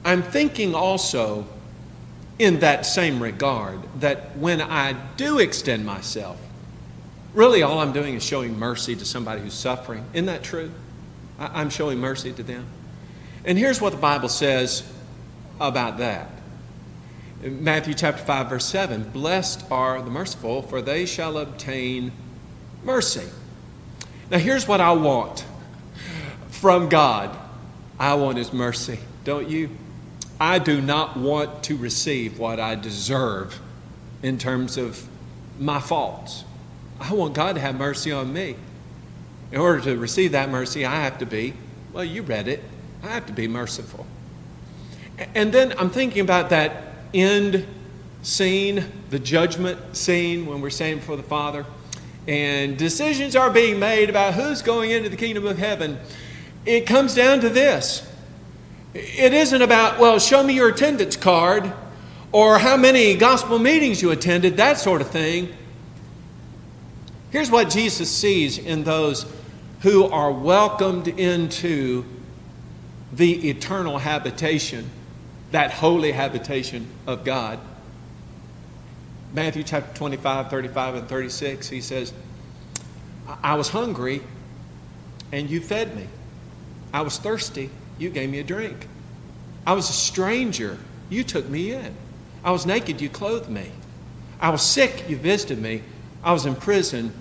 [0.10, 1.46] I'm thinking also
[2.40, 6.42] in that same regard that when I do extend myself,
[7.36, 10.04] really all I'm doing is showing mercy to somebody who's suffering.
[10.14, 10.72] Isn't that true?
[11.38, 12.66] I'm showing mercy to them.
[13.46, 14.82] And here's what the Bible says
[15.62, 16.32] about that.
[17.44, 22.12] In Matthew chapter 5 verse 7, blessed are the merciful for they shall obtain
[22.84, 23.30] mercy.
[24.32, 25.46] Now here's what I want
[26.50, 27.38] from God.
[28.00, 29.70] I want his mercy, don't you?
[30.40, 33.60] I do not want to receive what I deserve
[34.24, 35.08] in terms of
[35.60, 36.46] my faults.
[37.00, 38.56] I want God to have mercy on me.
[39.52, 41.54] In order to receive that mercy, I have to be,
[41.92, 42.64] well, you read it,
[43.04, 44.06] I have to be merciful.
[45.36, 46.84] And then I'm thinking about that
[47.14, 47.66] end
[48.22, 51.66] scene, the judgment scene when we're standing before the Father,
[52.28, 56.00] and decisions are being made about who's going into the kingdom of heaven.
[56.66, 58.09] It comes down to this.
[58.94, 61.72] It isn't about, well, show me your attendance card
[62.32, 65.50] or how many gospel meetings you attended, that sort of thing.
[67.32, 69.26] Here's what Jesus sees in those
[69.82, 72.04] who are welcomed into
[73.14, 74.90] the eternal habitation,
[75.52, 77.60] that holy habitation of God.
[79.34, 82.14] Matthew chapter 25, 35, and 36, he says,
[83.44, 84.22] I was hungry
[85.32, 86.08] and you fed me.
[86.92, 87.70] I was thirsty,
[88.00, 88.88] you gave me a drink.
[89.68, 90.78] I was a stranger,
[91.10, 91.96] you took me in.
[92.44, 93.70] I was naked, you clothed me.
[94.40, 95.84] I was sick, you visited me.
[96.24, 97.14] I was in prison,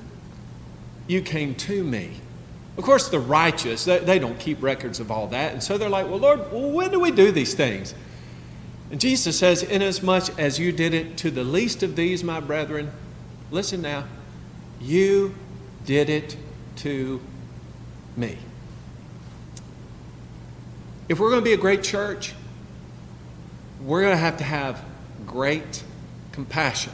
[1.06, 2.12] you came to me.
[2.76, 5.52] Of course, the righteous, they, they don't keep records of all that.
[5.52, 7.94] And so they're like, well, Lord, when do we do these things?
[8.90, 12.90] And Jesus says, Inasmuch as you did it to the least of these, my brethren,
[13.50, 14.04] listen now,
[14.80, 15.34] you
[15.84, 16.36] did it
[16.76, 17.20] to
[18.16, 18.38] me.
[21.08, 22.34] If we're going to be a great church,
[23.80, 24.84] we're going to have to have
[25.26, 25.82] great
[26.32, 26.92] compassion.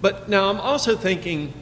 [0.00, 1.52] But now I'm also thinking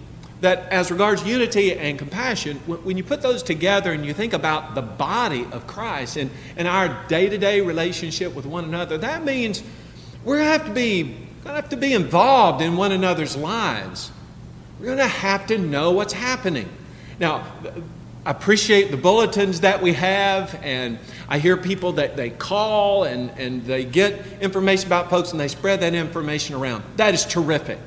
[0.42, 4.74] that as regards unity and compassion, when you put those together and you think about
[4.74, 9.24] the body of Christ and, and our day to day relationship with one another, that
[9.24, 9.62] means
[10.24, 14.10] we're going to have to be, to have to be involved in one another's lives.
[14.78, 16.68] We're going to have to know what's happening.
[17.18, 17.46] Now,
[18.30, 20.98] appreciate the bulletins that we have, and
[21.28, 25.48] I hear people that they call and, and they get information about folks and they
[25.48, 26.84] spread that information around.
[26.96, 27.78] That is terrific.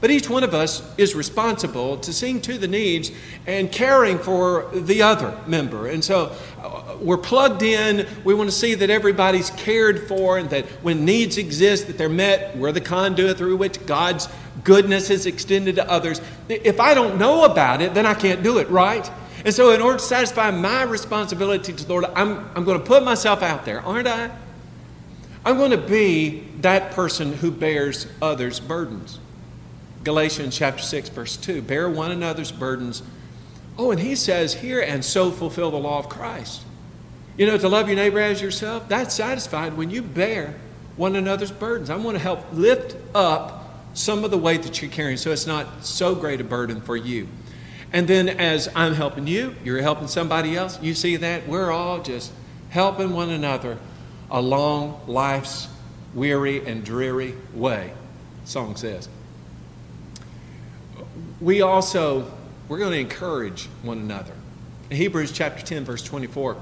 [0.00, 3.10] But each one of us is responsible to seeing to the needs
[3.46, 5.86] and caring for the other member.
[5.86, 8.06] And so uh, we're plugged in.
[8.22, 12.10] We want to see that everybody's cared for and that when needs exist, that they're
[12.10, 12.54] met.
[12.56, 14.28] We're the conduit through which God's
[14.62, 16.20] goodness is extended to others.
[16.50, 19.10] If I don't know about it, then I can't do it, right?
[19.44, 22.84] And so, in order to satisfy my responsibility to the Lord, I'm, I'm going to
[22.84, 24.30] put myself out there, aren't I?
[25.44, 29.18] I'm going to be that person who bears others' burdens.
[30.02, 31.60] Galatians chapter 6, verse 2.
[31.60, 33.02] Bear one another's burdens.
[33.76, 36.62] Oh, and he says here, and so fulfill the law of Christ.
[37.36, 40.54] You know, to love your neighbor as yourself, that's satisfied when you bear
[40.96, 41.90] one another's burdens.
[41.90, 43.64] I want to help lift up
[43.94, 46.96] some of the weight that you're carrying so it's not so great a burden for
[46.96, 47.28] you.
[47.94, 50.78] And then as I'm helping you, you're helping somebody else.
[50.82, 51.48] You see that?
[51.48, 52.30] We're all just
[52.68, 53.78] helping one another
[54.30, 55.68] along life's
[56.12, 57.94] weary and dreary way,
[58.44, 59.08] song says
[61.40, 62.30] we also
[62.68, 64.32] we're going to encourage one another.
[64.88, 66.56] In Hebrews chapter 10 verse 24,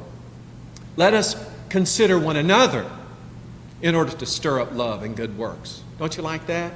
[0.96, 1.36] let us
[1.68, 2.90] consider one another
[3.80, 5.82] in order to stir up love and good works.
[5.98, 6.72] Don't you like that?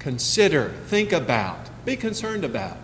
[0.00, 2.76] Consider, think about, be concerned about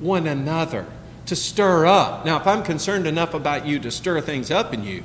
[0.00, 0.86] one another
[1.26, 2.24] to stir up.
[2.24, 5.04] Now, if I'm concerned enough about you to stir things up in you,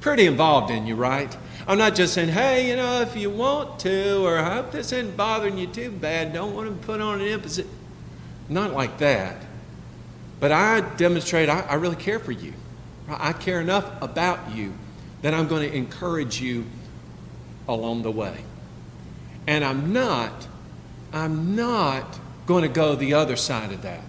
[0.00, 1.36] pretty involved in you, right?
[1.66, 4.92] I'm not just saying, hey, you know, if you want to, or I hope this
[4.92, 7.66] isn't bothering you too bad, don't want to put on an emphasis.
[8.48, 9.36] Not like that.
[10.40, 12.54] But I demonstrate I, I really care for you.
[13.08, 14.74] I care enough about you
[15.22, 16.64] that I'm going to encourage you
[17.66, 18.44] along the way.
[19.46, 20.46] And I'm not,
[21.12, 24.02] I'm not going to go the other side of that.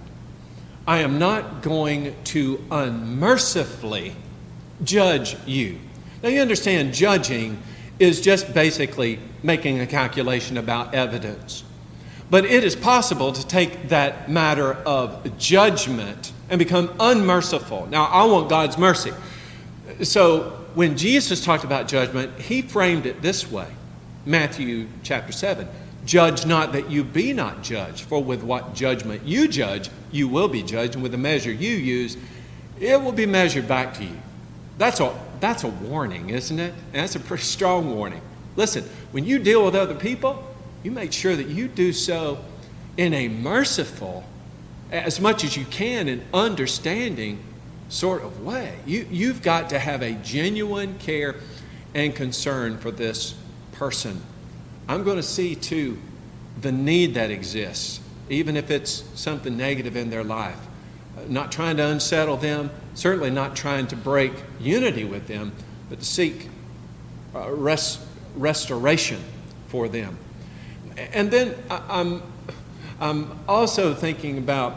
[0.87, 4.15] I am not going to unmercifully
[4.83, 5.79] judge you.
[6.23, 7.61] Now, you understand, judging
[7.99, 11.63] is just basically making a calculation about evidence.
[12.29, 17.87] But it is possible to take that matter of judgment and become unmerciful.
[17.87, 19.11] Now, I want God's mercy.
[20.03, 23.67] So, when Jesus talked about judgment, he framed it this way
[24.25, 25.67] Matthew chapter 7
[26.05, 30.47] Judge not that you be not judged, for with what judgment you judge, you will
[30.47, 32.17] be judged, and with the measure you use,
[32.79, 34.17] it will be measured back to you.
[34.77, 36.73] That's a, that's a warning, isn't it?
[36.93, 38.21] And that's a pretty strong warning.
[38.55, 40.43] Listen, when you deal with other people,
[40.83, 42.43] you make sure that you do so
[42.97, 44.23] in a merciful,
[44.91, 47.39] as much as you can, an understanding
[47.89, 48.77] sort of way.
[48.85, 51.35] You, you've got to have a genuine care
[51.93, 53.35] and concern for this
[53.73, 54.21] person.
[54.89, 55.99] I'm going to see to
[56.61, 60.57] the need that exists, even if it's something negative in their life.
[61.15, 65.51] Uh, not trying to unsettle them, certainly not trying to break unity with them,
[65.91, 66.49] but to seek
[67.35, 67.99] uh, rest,
[68.35, 69.19] restoration
[69.67, 70.17] for them.
[71.13, 72.23] And then I'm,
[72.99, 74.75] I'm also thinking about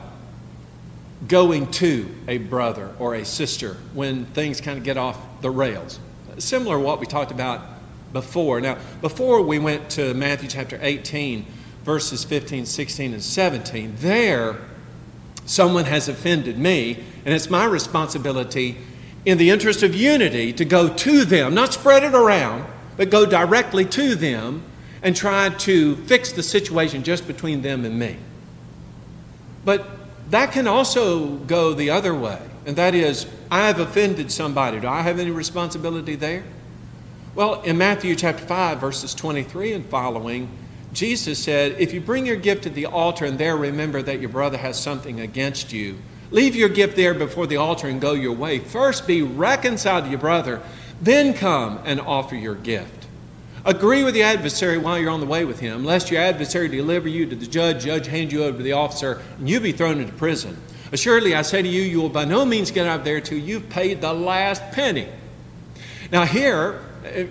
[1.27, 5.99] going to a brother or a sister when things kind of get off the rails.
[6.37, 7.72] Similar to what we talked about
[8.13, 8.61] before.
[8.61, 11.47] Now, before we went to Matthew chapter 18,
[11.85, 14.59] verses 15, 16, and 17, there
[15.45, 18.77] someone has offended me, and it's my responsibility,
[19.25, 22.65] in the interest of unity, to go to them, not spread it around,
[22.97, 24.63] but go directly to them
[25.03, 28.17] and try to fix the situation just between them and me.
[29.65, 29.87] But
[30.31, 34.81] that can also go the other way, and that is, I have offended somebody.
[34.81, 36.45] Do I have any responsibility there?
[37.35, 40.51] Well, in Matthew chapter 5, verses 23 and following,
[40.93, 44.29] Jesus said, If you bring your gift to the altar and there remember that your
[44.29, 45.97] brother has something against you,
[46.31, 48.59] leave your gift there before the altar and go your way.
[48.59, 50.61] First be reconciled to your brother,
[51.01, 53.07] then come and offer your gift.
[53.65, 57.09] Agree with the adversary while you're on the way with him, lest your adversary deliver
[57.09, 60.03] you to the judge, judge hand you over to the officer, and you be thrown
[60.03, 60.55] into prison.
[60.93, 63.39] Assuredly, I say to you, you will by no means get out of there till
[63.39, 65.09] you've paid the last penny.
[66.11, 66.83] Now, here,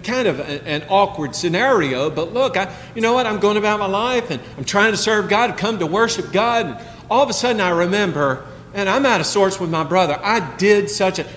[0.04, 3.26] kind of an awkward scenario, but look, I, you know what?
[3.26, 6.66] I'm going about my life and I'm trying to serve God, come to worship God,
[6.66, 10.20] and all of a sudden I remember, and I'm out of sorts with my brother.
[10.22, 11.28] I did such a,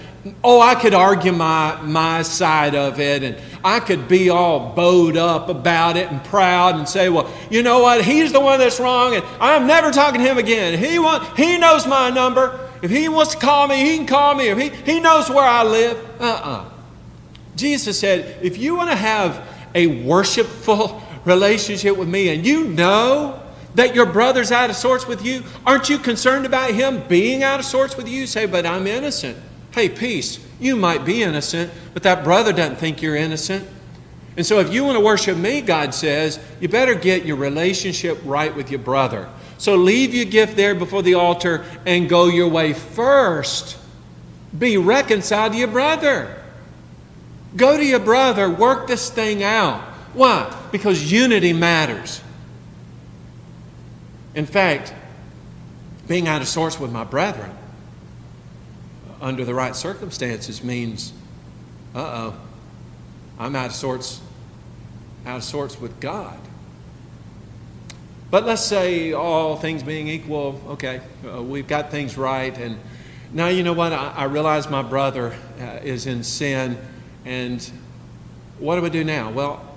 [0.42, 5.16] oh, I could argue my, my side of it and I could be all bowed
[5.16, 8.04] up about it and proud and say, well, you know what?
[8.04, 10.78] He's the one that's wrong and I'm never talking to him again.
[10.78, 12.60] He, want, he knows my number.
[12.82, 14.48] If he wants to call me, he can call me.
[14.48, 15.96] If he, he knows where I live.
[16.20, 16.50] Uh uh-uh.
[16.50, 16.73] uh
[17.56, 23.40] Jesus said, if you want to have a worshipful relationship with me and you know
[23.74, 25.42] that your brother's out of sorts with you?
[25.66, 28.26] Aren't you concerned about him being out of sorts with you?
[28.26, 29.36] Say, but I'm innocent.
[29.72, 30.38] Hey, peace.
[30.60, 33.68] You might be innocent, but that brother doesn't think you're innocent.
[34.36, 38.18] And so, if you want to worship me, God says, you better get your relationship
[38.24, 39.28] right with your brother.
[39.58, 43.78] So, leave your gift there before the altar and go your way first.
[44.56, 46.43] Be reconciled to your brother.
[47.56, 49.80] Go to your brother, work this thing out.
[50.12, 50.54] Why?
[50.72, 52.20] Because unity matters.
[54.34, 54.92] In fact,
[56.08, 57.50] being out of sorts with my brethren
[59.20, 61.12] under the right circumstances means,
[61.94, 62.34] uh oh,
[63.38, 64.20] I'm out of sorts,
[65.24, 66.38] out of sorts with God.
[68.30, 72.78] But let's say all things being equal, okay, uh, we've got things right, and
[73.32, 73.92] now you know what?
[73.92, 76.76] I, I realize my brother uh, is in sin,
[77.24, 77.70] and
[78.58, 79.30] what do we do now?
[79.30, 79.76] Well,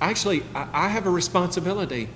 [0.00, 2.08] actually, I, I have a responsibility,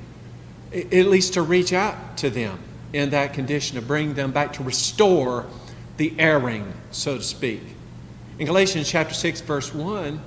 [0.72, 2.59] at least to reach out to them
[2.93, 5.47] in that condition, to bring them back, to restore
[5.97, 7.61] the erring, so to speak.
[8.39, 10.20] In Galatians chapter 6, verse 1,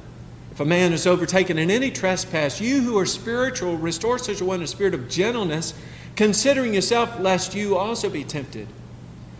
[0.51, 4.45] if a man is overtaken in any trespass, you who are spiritual, restore such a
[4.45, 5.73] one in a spirit of gentleness,
[6.17, 8.67] considering yourself, lest you also be tempted.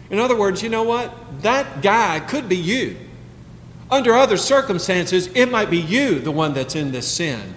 [0.10, 1.14] In other words, you know what?
[1.42, 2.98] That guy could be you.
[3.92, 7.54] Under other circumstances, it might be you, the one that's in this sin.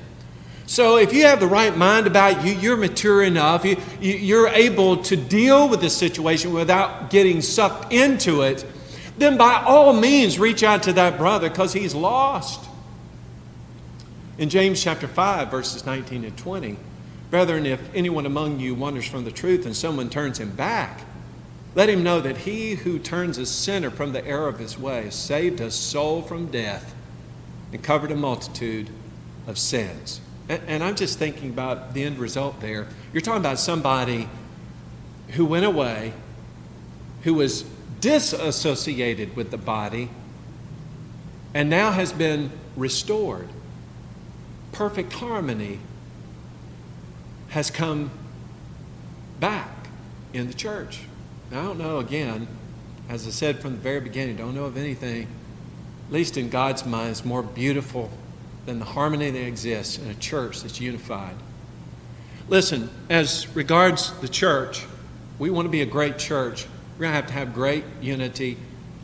[0.67, 4.49] So if you have the right mind about you, you're mature enough, you, you, are
[4.49, 8.65] able to deal with the situation without getting sucked into it,
[9.17, 12.65] then by all means reach out to that brother because he's lost.
[14.39, 16.77] In James chapter 5, verses 19 and 20,
[17.31, 21.01] Brethren, if anyone among you wanders from the truth and someone turns him back,
[21.75, 25.11] let him know that he who turns a sinner from the error of his way
[25.11, 26.95] saved a soul from death
[27.73, 28.91] and covered a multitude
[29.47, 30.21] of sins.
[30.49, 32.87] And, and I'm just thinking about the end result there.
[33.13, 34.29] You're talking about somebody
[35.31, 36.13] who went away,
[37.23, 37.65] who was
[38.01, 40.11] disassociated with the body,
[41.55, 43.49] and now has been restored
[44.75, 45.79] perfect harmony
[47.51, 48.11] has come
[49.39, 49.89] back
[50.33, 51.03] in the church.
[51.51, 52.49] I don't know, again,
[53.09, 55.29] as I said from the very beginning, don't know of anything,
[56.07, 58.11] at least in God's mind, is more beautiful
[58.67, 61.37] than the harmony that exists in a church that's unified.
[62.49, 64.85] Listen, as regards the church,
[65.39, 66.67] we want to be a great church.
[66.95, 68.57] We're going to have to have great unity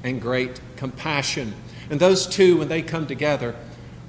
[0.03, 1.55] and great compassion.
[1.91, 3.55] And those two, when they come together,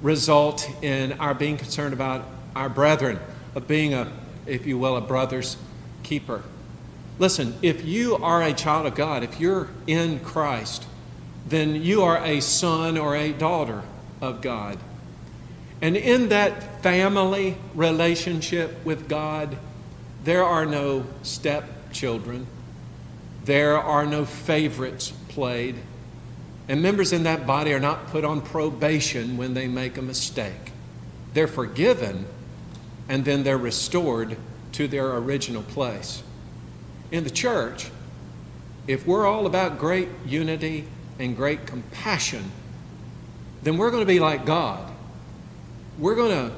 [0.00, 2.26] result in our being concerned about
[2.56, 3.18] our brethren,
[3.54, 4.10] of being a,
[4.46, 5.56] if you will, a brother's
[6.02, 6.42] keeper.
[7.18, 10.86] Listen, if you are a child of God, if you're in Christ,
[11.46, 13.82] then you are a son or a daughter
[14.20, 14.78] of God.
[15.80, 19.56] And in that family relationship with God,
[20.24, 22.46] there are no stepchildren,
[23.44, 25.76] there are no favorites played.
[26.68, 30.72] And members in that body are not put on probation when they make a mistake.
[31.34, 32.26] They're forgiven
[33.08, 34.36] and then they're restored
[34.72, 36.22] to their original place.
[37.12, 37.90] In the church,
[38.88, 40.86] if we're all about great unity
[41.18, 42.50] and great compassion,
[43.62, 44.90] then we're going to be like God.
[45.98, 46.56] We're going to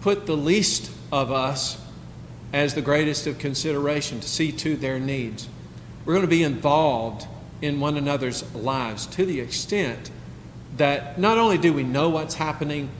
[0.00, 1.78] put the least of us
[2.52, 5.46] as the greatest of consideration to see to their needs.
[6.04, 7.28] We're going to be involved
[7.60, 10.10] in one another's lives to the extent
[10.78, 12.90] that not only do we know what's happening,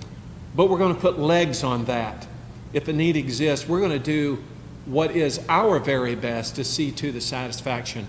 [0.54, 2.26] but we're going to put legs on that.
[2.74, 4.44] If a need exists, we're going to do
[4.86, 8.06] what is our very best to see to the satisfaction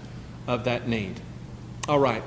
[0.48, 1.20] of that need.
[1.88, 2.24] All right.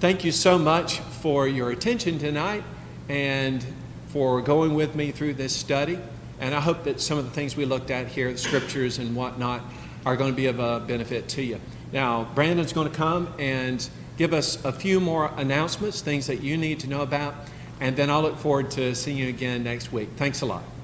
[0.00, 2.62] Thank you so much for your attention tonight
[3.08, 3.64] and
[4.08, 5.98] for going with me through this study.
[6.38, 9.16] And I hope that some of the things we looked at here, the scriptures and
[9.16, 9.62] whatnot,
[10.04, 11.60] are going to be of a benefit to you.
[11.92, 16.56] Now, Brandon's going to come and give us a few more announcements, things that you
[16.56, 17.34] need to know about,
[17.80, 20.08] and then I'll look forward to seeing you again next week.
[20.16, 20.75] Thanks a lot.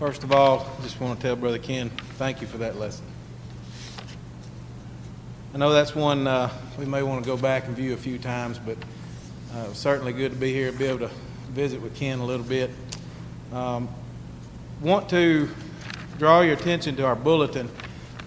[0.00, 3.04] First of all, just want to tell Brother Ken, thank you for that lesson.
[5.52, 6.48] I know that's one uh,
[6.78, 8.78] we may want to go back and view a few times, but
[9.54, 11.10] uh, it was certainly good to be here and be able to
[11.50, 12.70] visit with Ken a little bit.
[13.52, 13.90] Um,
[14.80, 15.50] want to
[16.16, 17.68] draw your attention to our bulletin.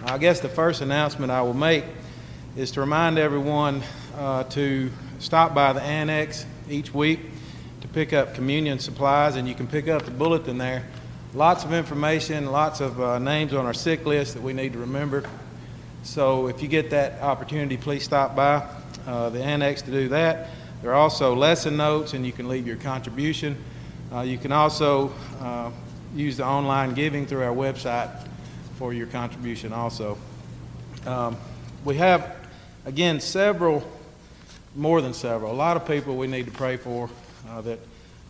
[0.05, 1.86] I guess the first announcement I will make
[2.55, 3.82] is to remind everyone
[4.15, 7.19] uh, to stop by the annex each week
[7.82, 10.86] to pick up communion supplies, and you can pick up the bulletin there.
[11.36, 14.79] Lots of information, lots of uh, names on our sick list that we need to
[14.79, 15.23] remember.
[16.03, 18.63] So if you get that opportunity, please stop by
[19.07, 20.49] uh, the annex to do that.
[20.84, 23.57] There are also lesson notes, and you can leave your contribution.
[24.13, 25.71] Uh, you can also uh,
[26.13, 28.11] use the online giving through our website
[28.75, 30.19] for your contribution also.
[31.07, 31.36] Um,
[31.84, 32.36] we have,
[32.86, 33.84] again, several,
[34.75, 37.09] more than several, a lot of people we need to pray for
[37.49, 37.79] uh, that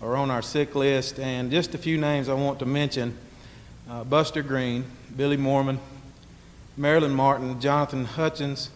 [0.04, 1.20] are on our sick list.
[1.20, 3.16] And just a few names I want to mention
[3.90, 4.84] uh, Buster Green,
[5.16, 5.80] Billy Mormon,
[6.76, 8.70] Marilyn Martin, Jonathan Hutchins,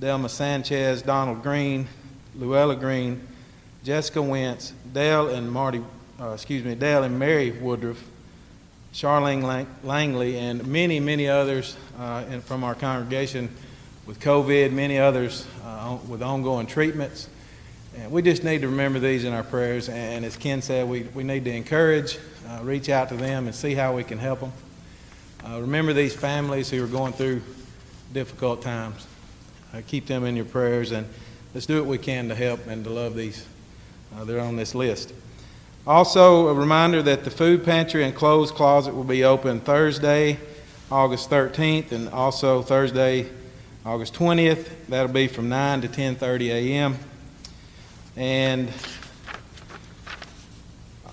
[0.00, 1.86] Delma Sanchez, Donald Green,
[2.34, 3.26] Luella Green,
[3.84, 5.82] Jessica Wentz, Dale and Marty,
[6.20, 8.02] uh, excuse me, Dale and Mary Woodruff,
[8.92, 13.48] Charlene Lang- Langley, and many, many others uh, and from our congregation
[14.06, 17.28] with COVID, many others uh, with ongoing treatments.
[17.98, 19.88] And we just need to remember these in our prayers.
[19.88, 22.18] And as Ken said, we, we need to encourage,
[22.48, 24.52] uh, reach out to them, and see how we can help them.
[25.44, 27.42] Uh, remember these families who are going through
[28.12, 29.06] difficult times.
[29.72, 31.06] Uh, keep them in your prayers, and
[31.54, 33.46] let's do what we can to help and to love these.
[34.14, 35.14] Uh, they're on this list.
[35.86, 40.38] Also, a reminder that the food pantry and clothes closet will be open Thursday,
[40.90, 43.28] August 13th, and also Thursday,
[43.84, 44.68] August 20th.
[44.88, 46.98] That'll be from 9 to 10:30 a.m.
[48.16, 48.72] And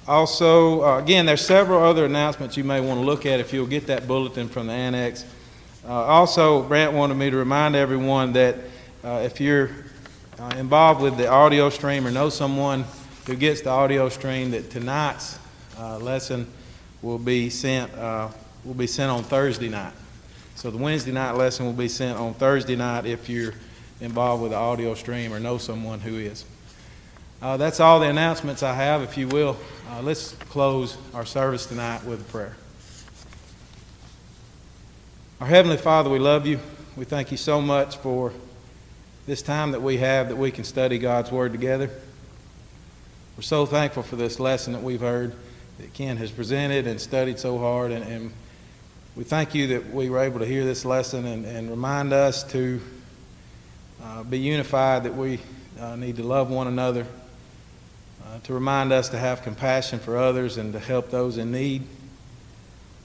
[0.07, 3.67] also, uh, again, there's several other announcements you may want to look at if you'll
[3.67, 5.25] get that bulletin from the annex.
[5.85, 8.57] Uh, also, Brant wanted me to remind everyone that
[9.03, 9.69] uh, if you're
[10.39, 12.85] uh, involved with the audio stream or know someone
[13.27, 15.37] who gets the audio stream, that tonight's
[15.77, 16.47] uh, lesson
[17.01, 18.29] will be sent uh,
[18.63, 19.93] will be sent on Thursday night.
[20.55, 23.53] So the Wednesday night lesson will be sent on Thursday night if you're
[23.99, 26.45] involved with the audio stream or know someone who is.
[27.43, 29.01] Uh, that's all the announcements I have.
[29.01, 29.57] If you will,
[29.91, 32.55] uh, let's close our service tonight with a prayer.
[35.41, 36.61] Our Heavenly Father, we love you.
[36.95, 38.31] We thank you so much for
[39.25, 41.89] this time that we have that we can study God's Word together.
[43.35, 45.35] We're so thankful for this lesson that we've heard
[45.79, 47.91] that Ken has presented and studied so hard.
[47.91, 48.31] And, and
[49.17, 52.41] we thank you that we were able to hear this lesson and, and remind us
[52.53, 52.79] to
[54.01, 55.41] uh, be unified, that we
[55.77, 57.05] uh, need to love one another,
[58.33, 61.83] uh, to remind us to have compassion for others and to help those in need.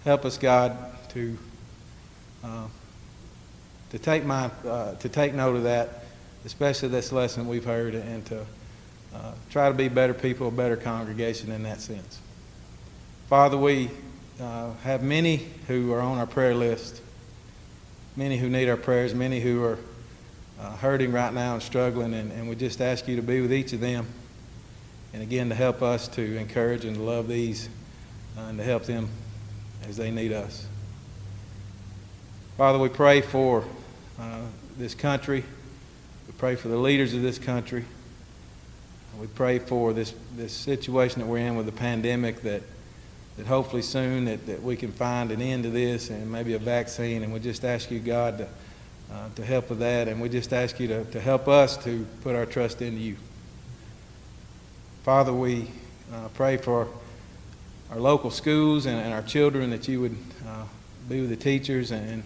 [0.05, 0.77] Help us, God,
[1.11, 1.37] to
[2.43, 2.67] uh,
[3.91, 6.05] to take my uh, to take note of that,
[6.45, 8.41] especially this lesson we've heard, and to
[9.15, 12.21] uh, try to be better people, a better congregation in that sense.
[13.29, 13.91] Father, we
[14.41, 17.03] uh, have many who are on our prayer list,
[18.17, 19.79] many who need our prayers, many who are
[20.81, 23.73] hurting right now and struggling, and, and we just ask you to be with each
[23.73, 24.07] of them,
[25.13, 27.69] and again to help us to encourage and love these,
[28.37, 29.09] uh, and to help them
[29.89, 30.67] as they need us.
[32.57, 33.65] Father, we pray for
[34.19, 34.41] uh,
[34.77, 35.45] this country.
[36.27, 37.85] We pray for the leaders of this country.
[39.19, 42.63] We pray for this, this situation that we're in with the pandemic that,
[43.37, 46.59] that hopefully soon that, that we can find an end to this and maybe a
[46.59, 47.25] vaccine.
[47.25, 48.49] And we just ask you, God, to,
[49.13, 50.07] uh, to help with that.
[50.07, 53.17] And we just ask you to, to help us to put our trust in you.
[55.09, 55.67] Father, we
[56.13, 56.87] uh, pray for
[57.91, 60.15] our local schools and, and our children that you would
[60.47, 60.65] uh,
[61.09, 62.23] be with the teachers and,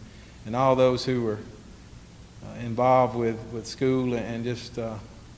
[0.46, 1.38] and all those who are
[2.44, 4.94] uh, involved with, with school and just uh,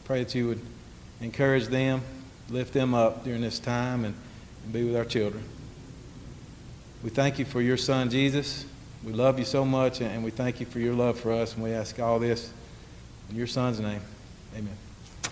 [0.06, 0.60] pray that you would
[1.20, 2.00] encourage them,
[2.48, 4.14] lift them up during this time, and,
[4.64, 5.44] and be with our children.
[7.02, 8.64] We thank you for your son, Jesus.
[9.04, 11.62] We love you so much, and we thank you for your love for us, and
[11.62, 12.50] we ask all this
[13.28, 14.00] in your son's name.
[14.56, 14.83] Amen.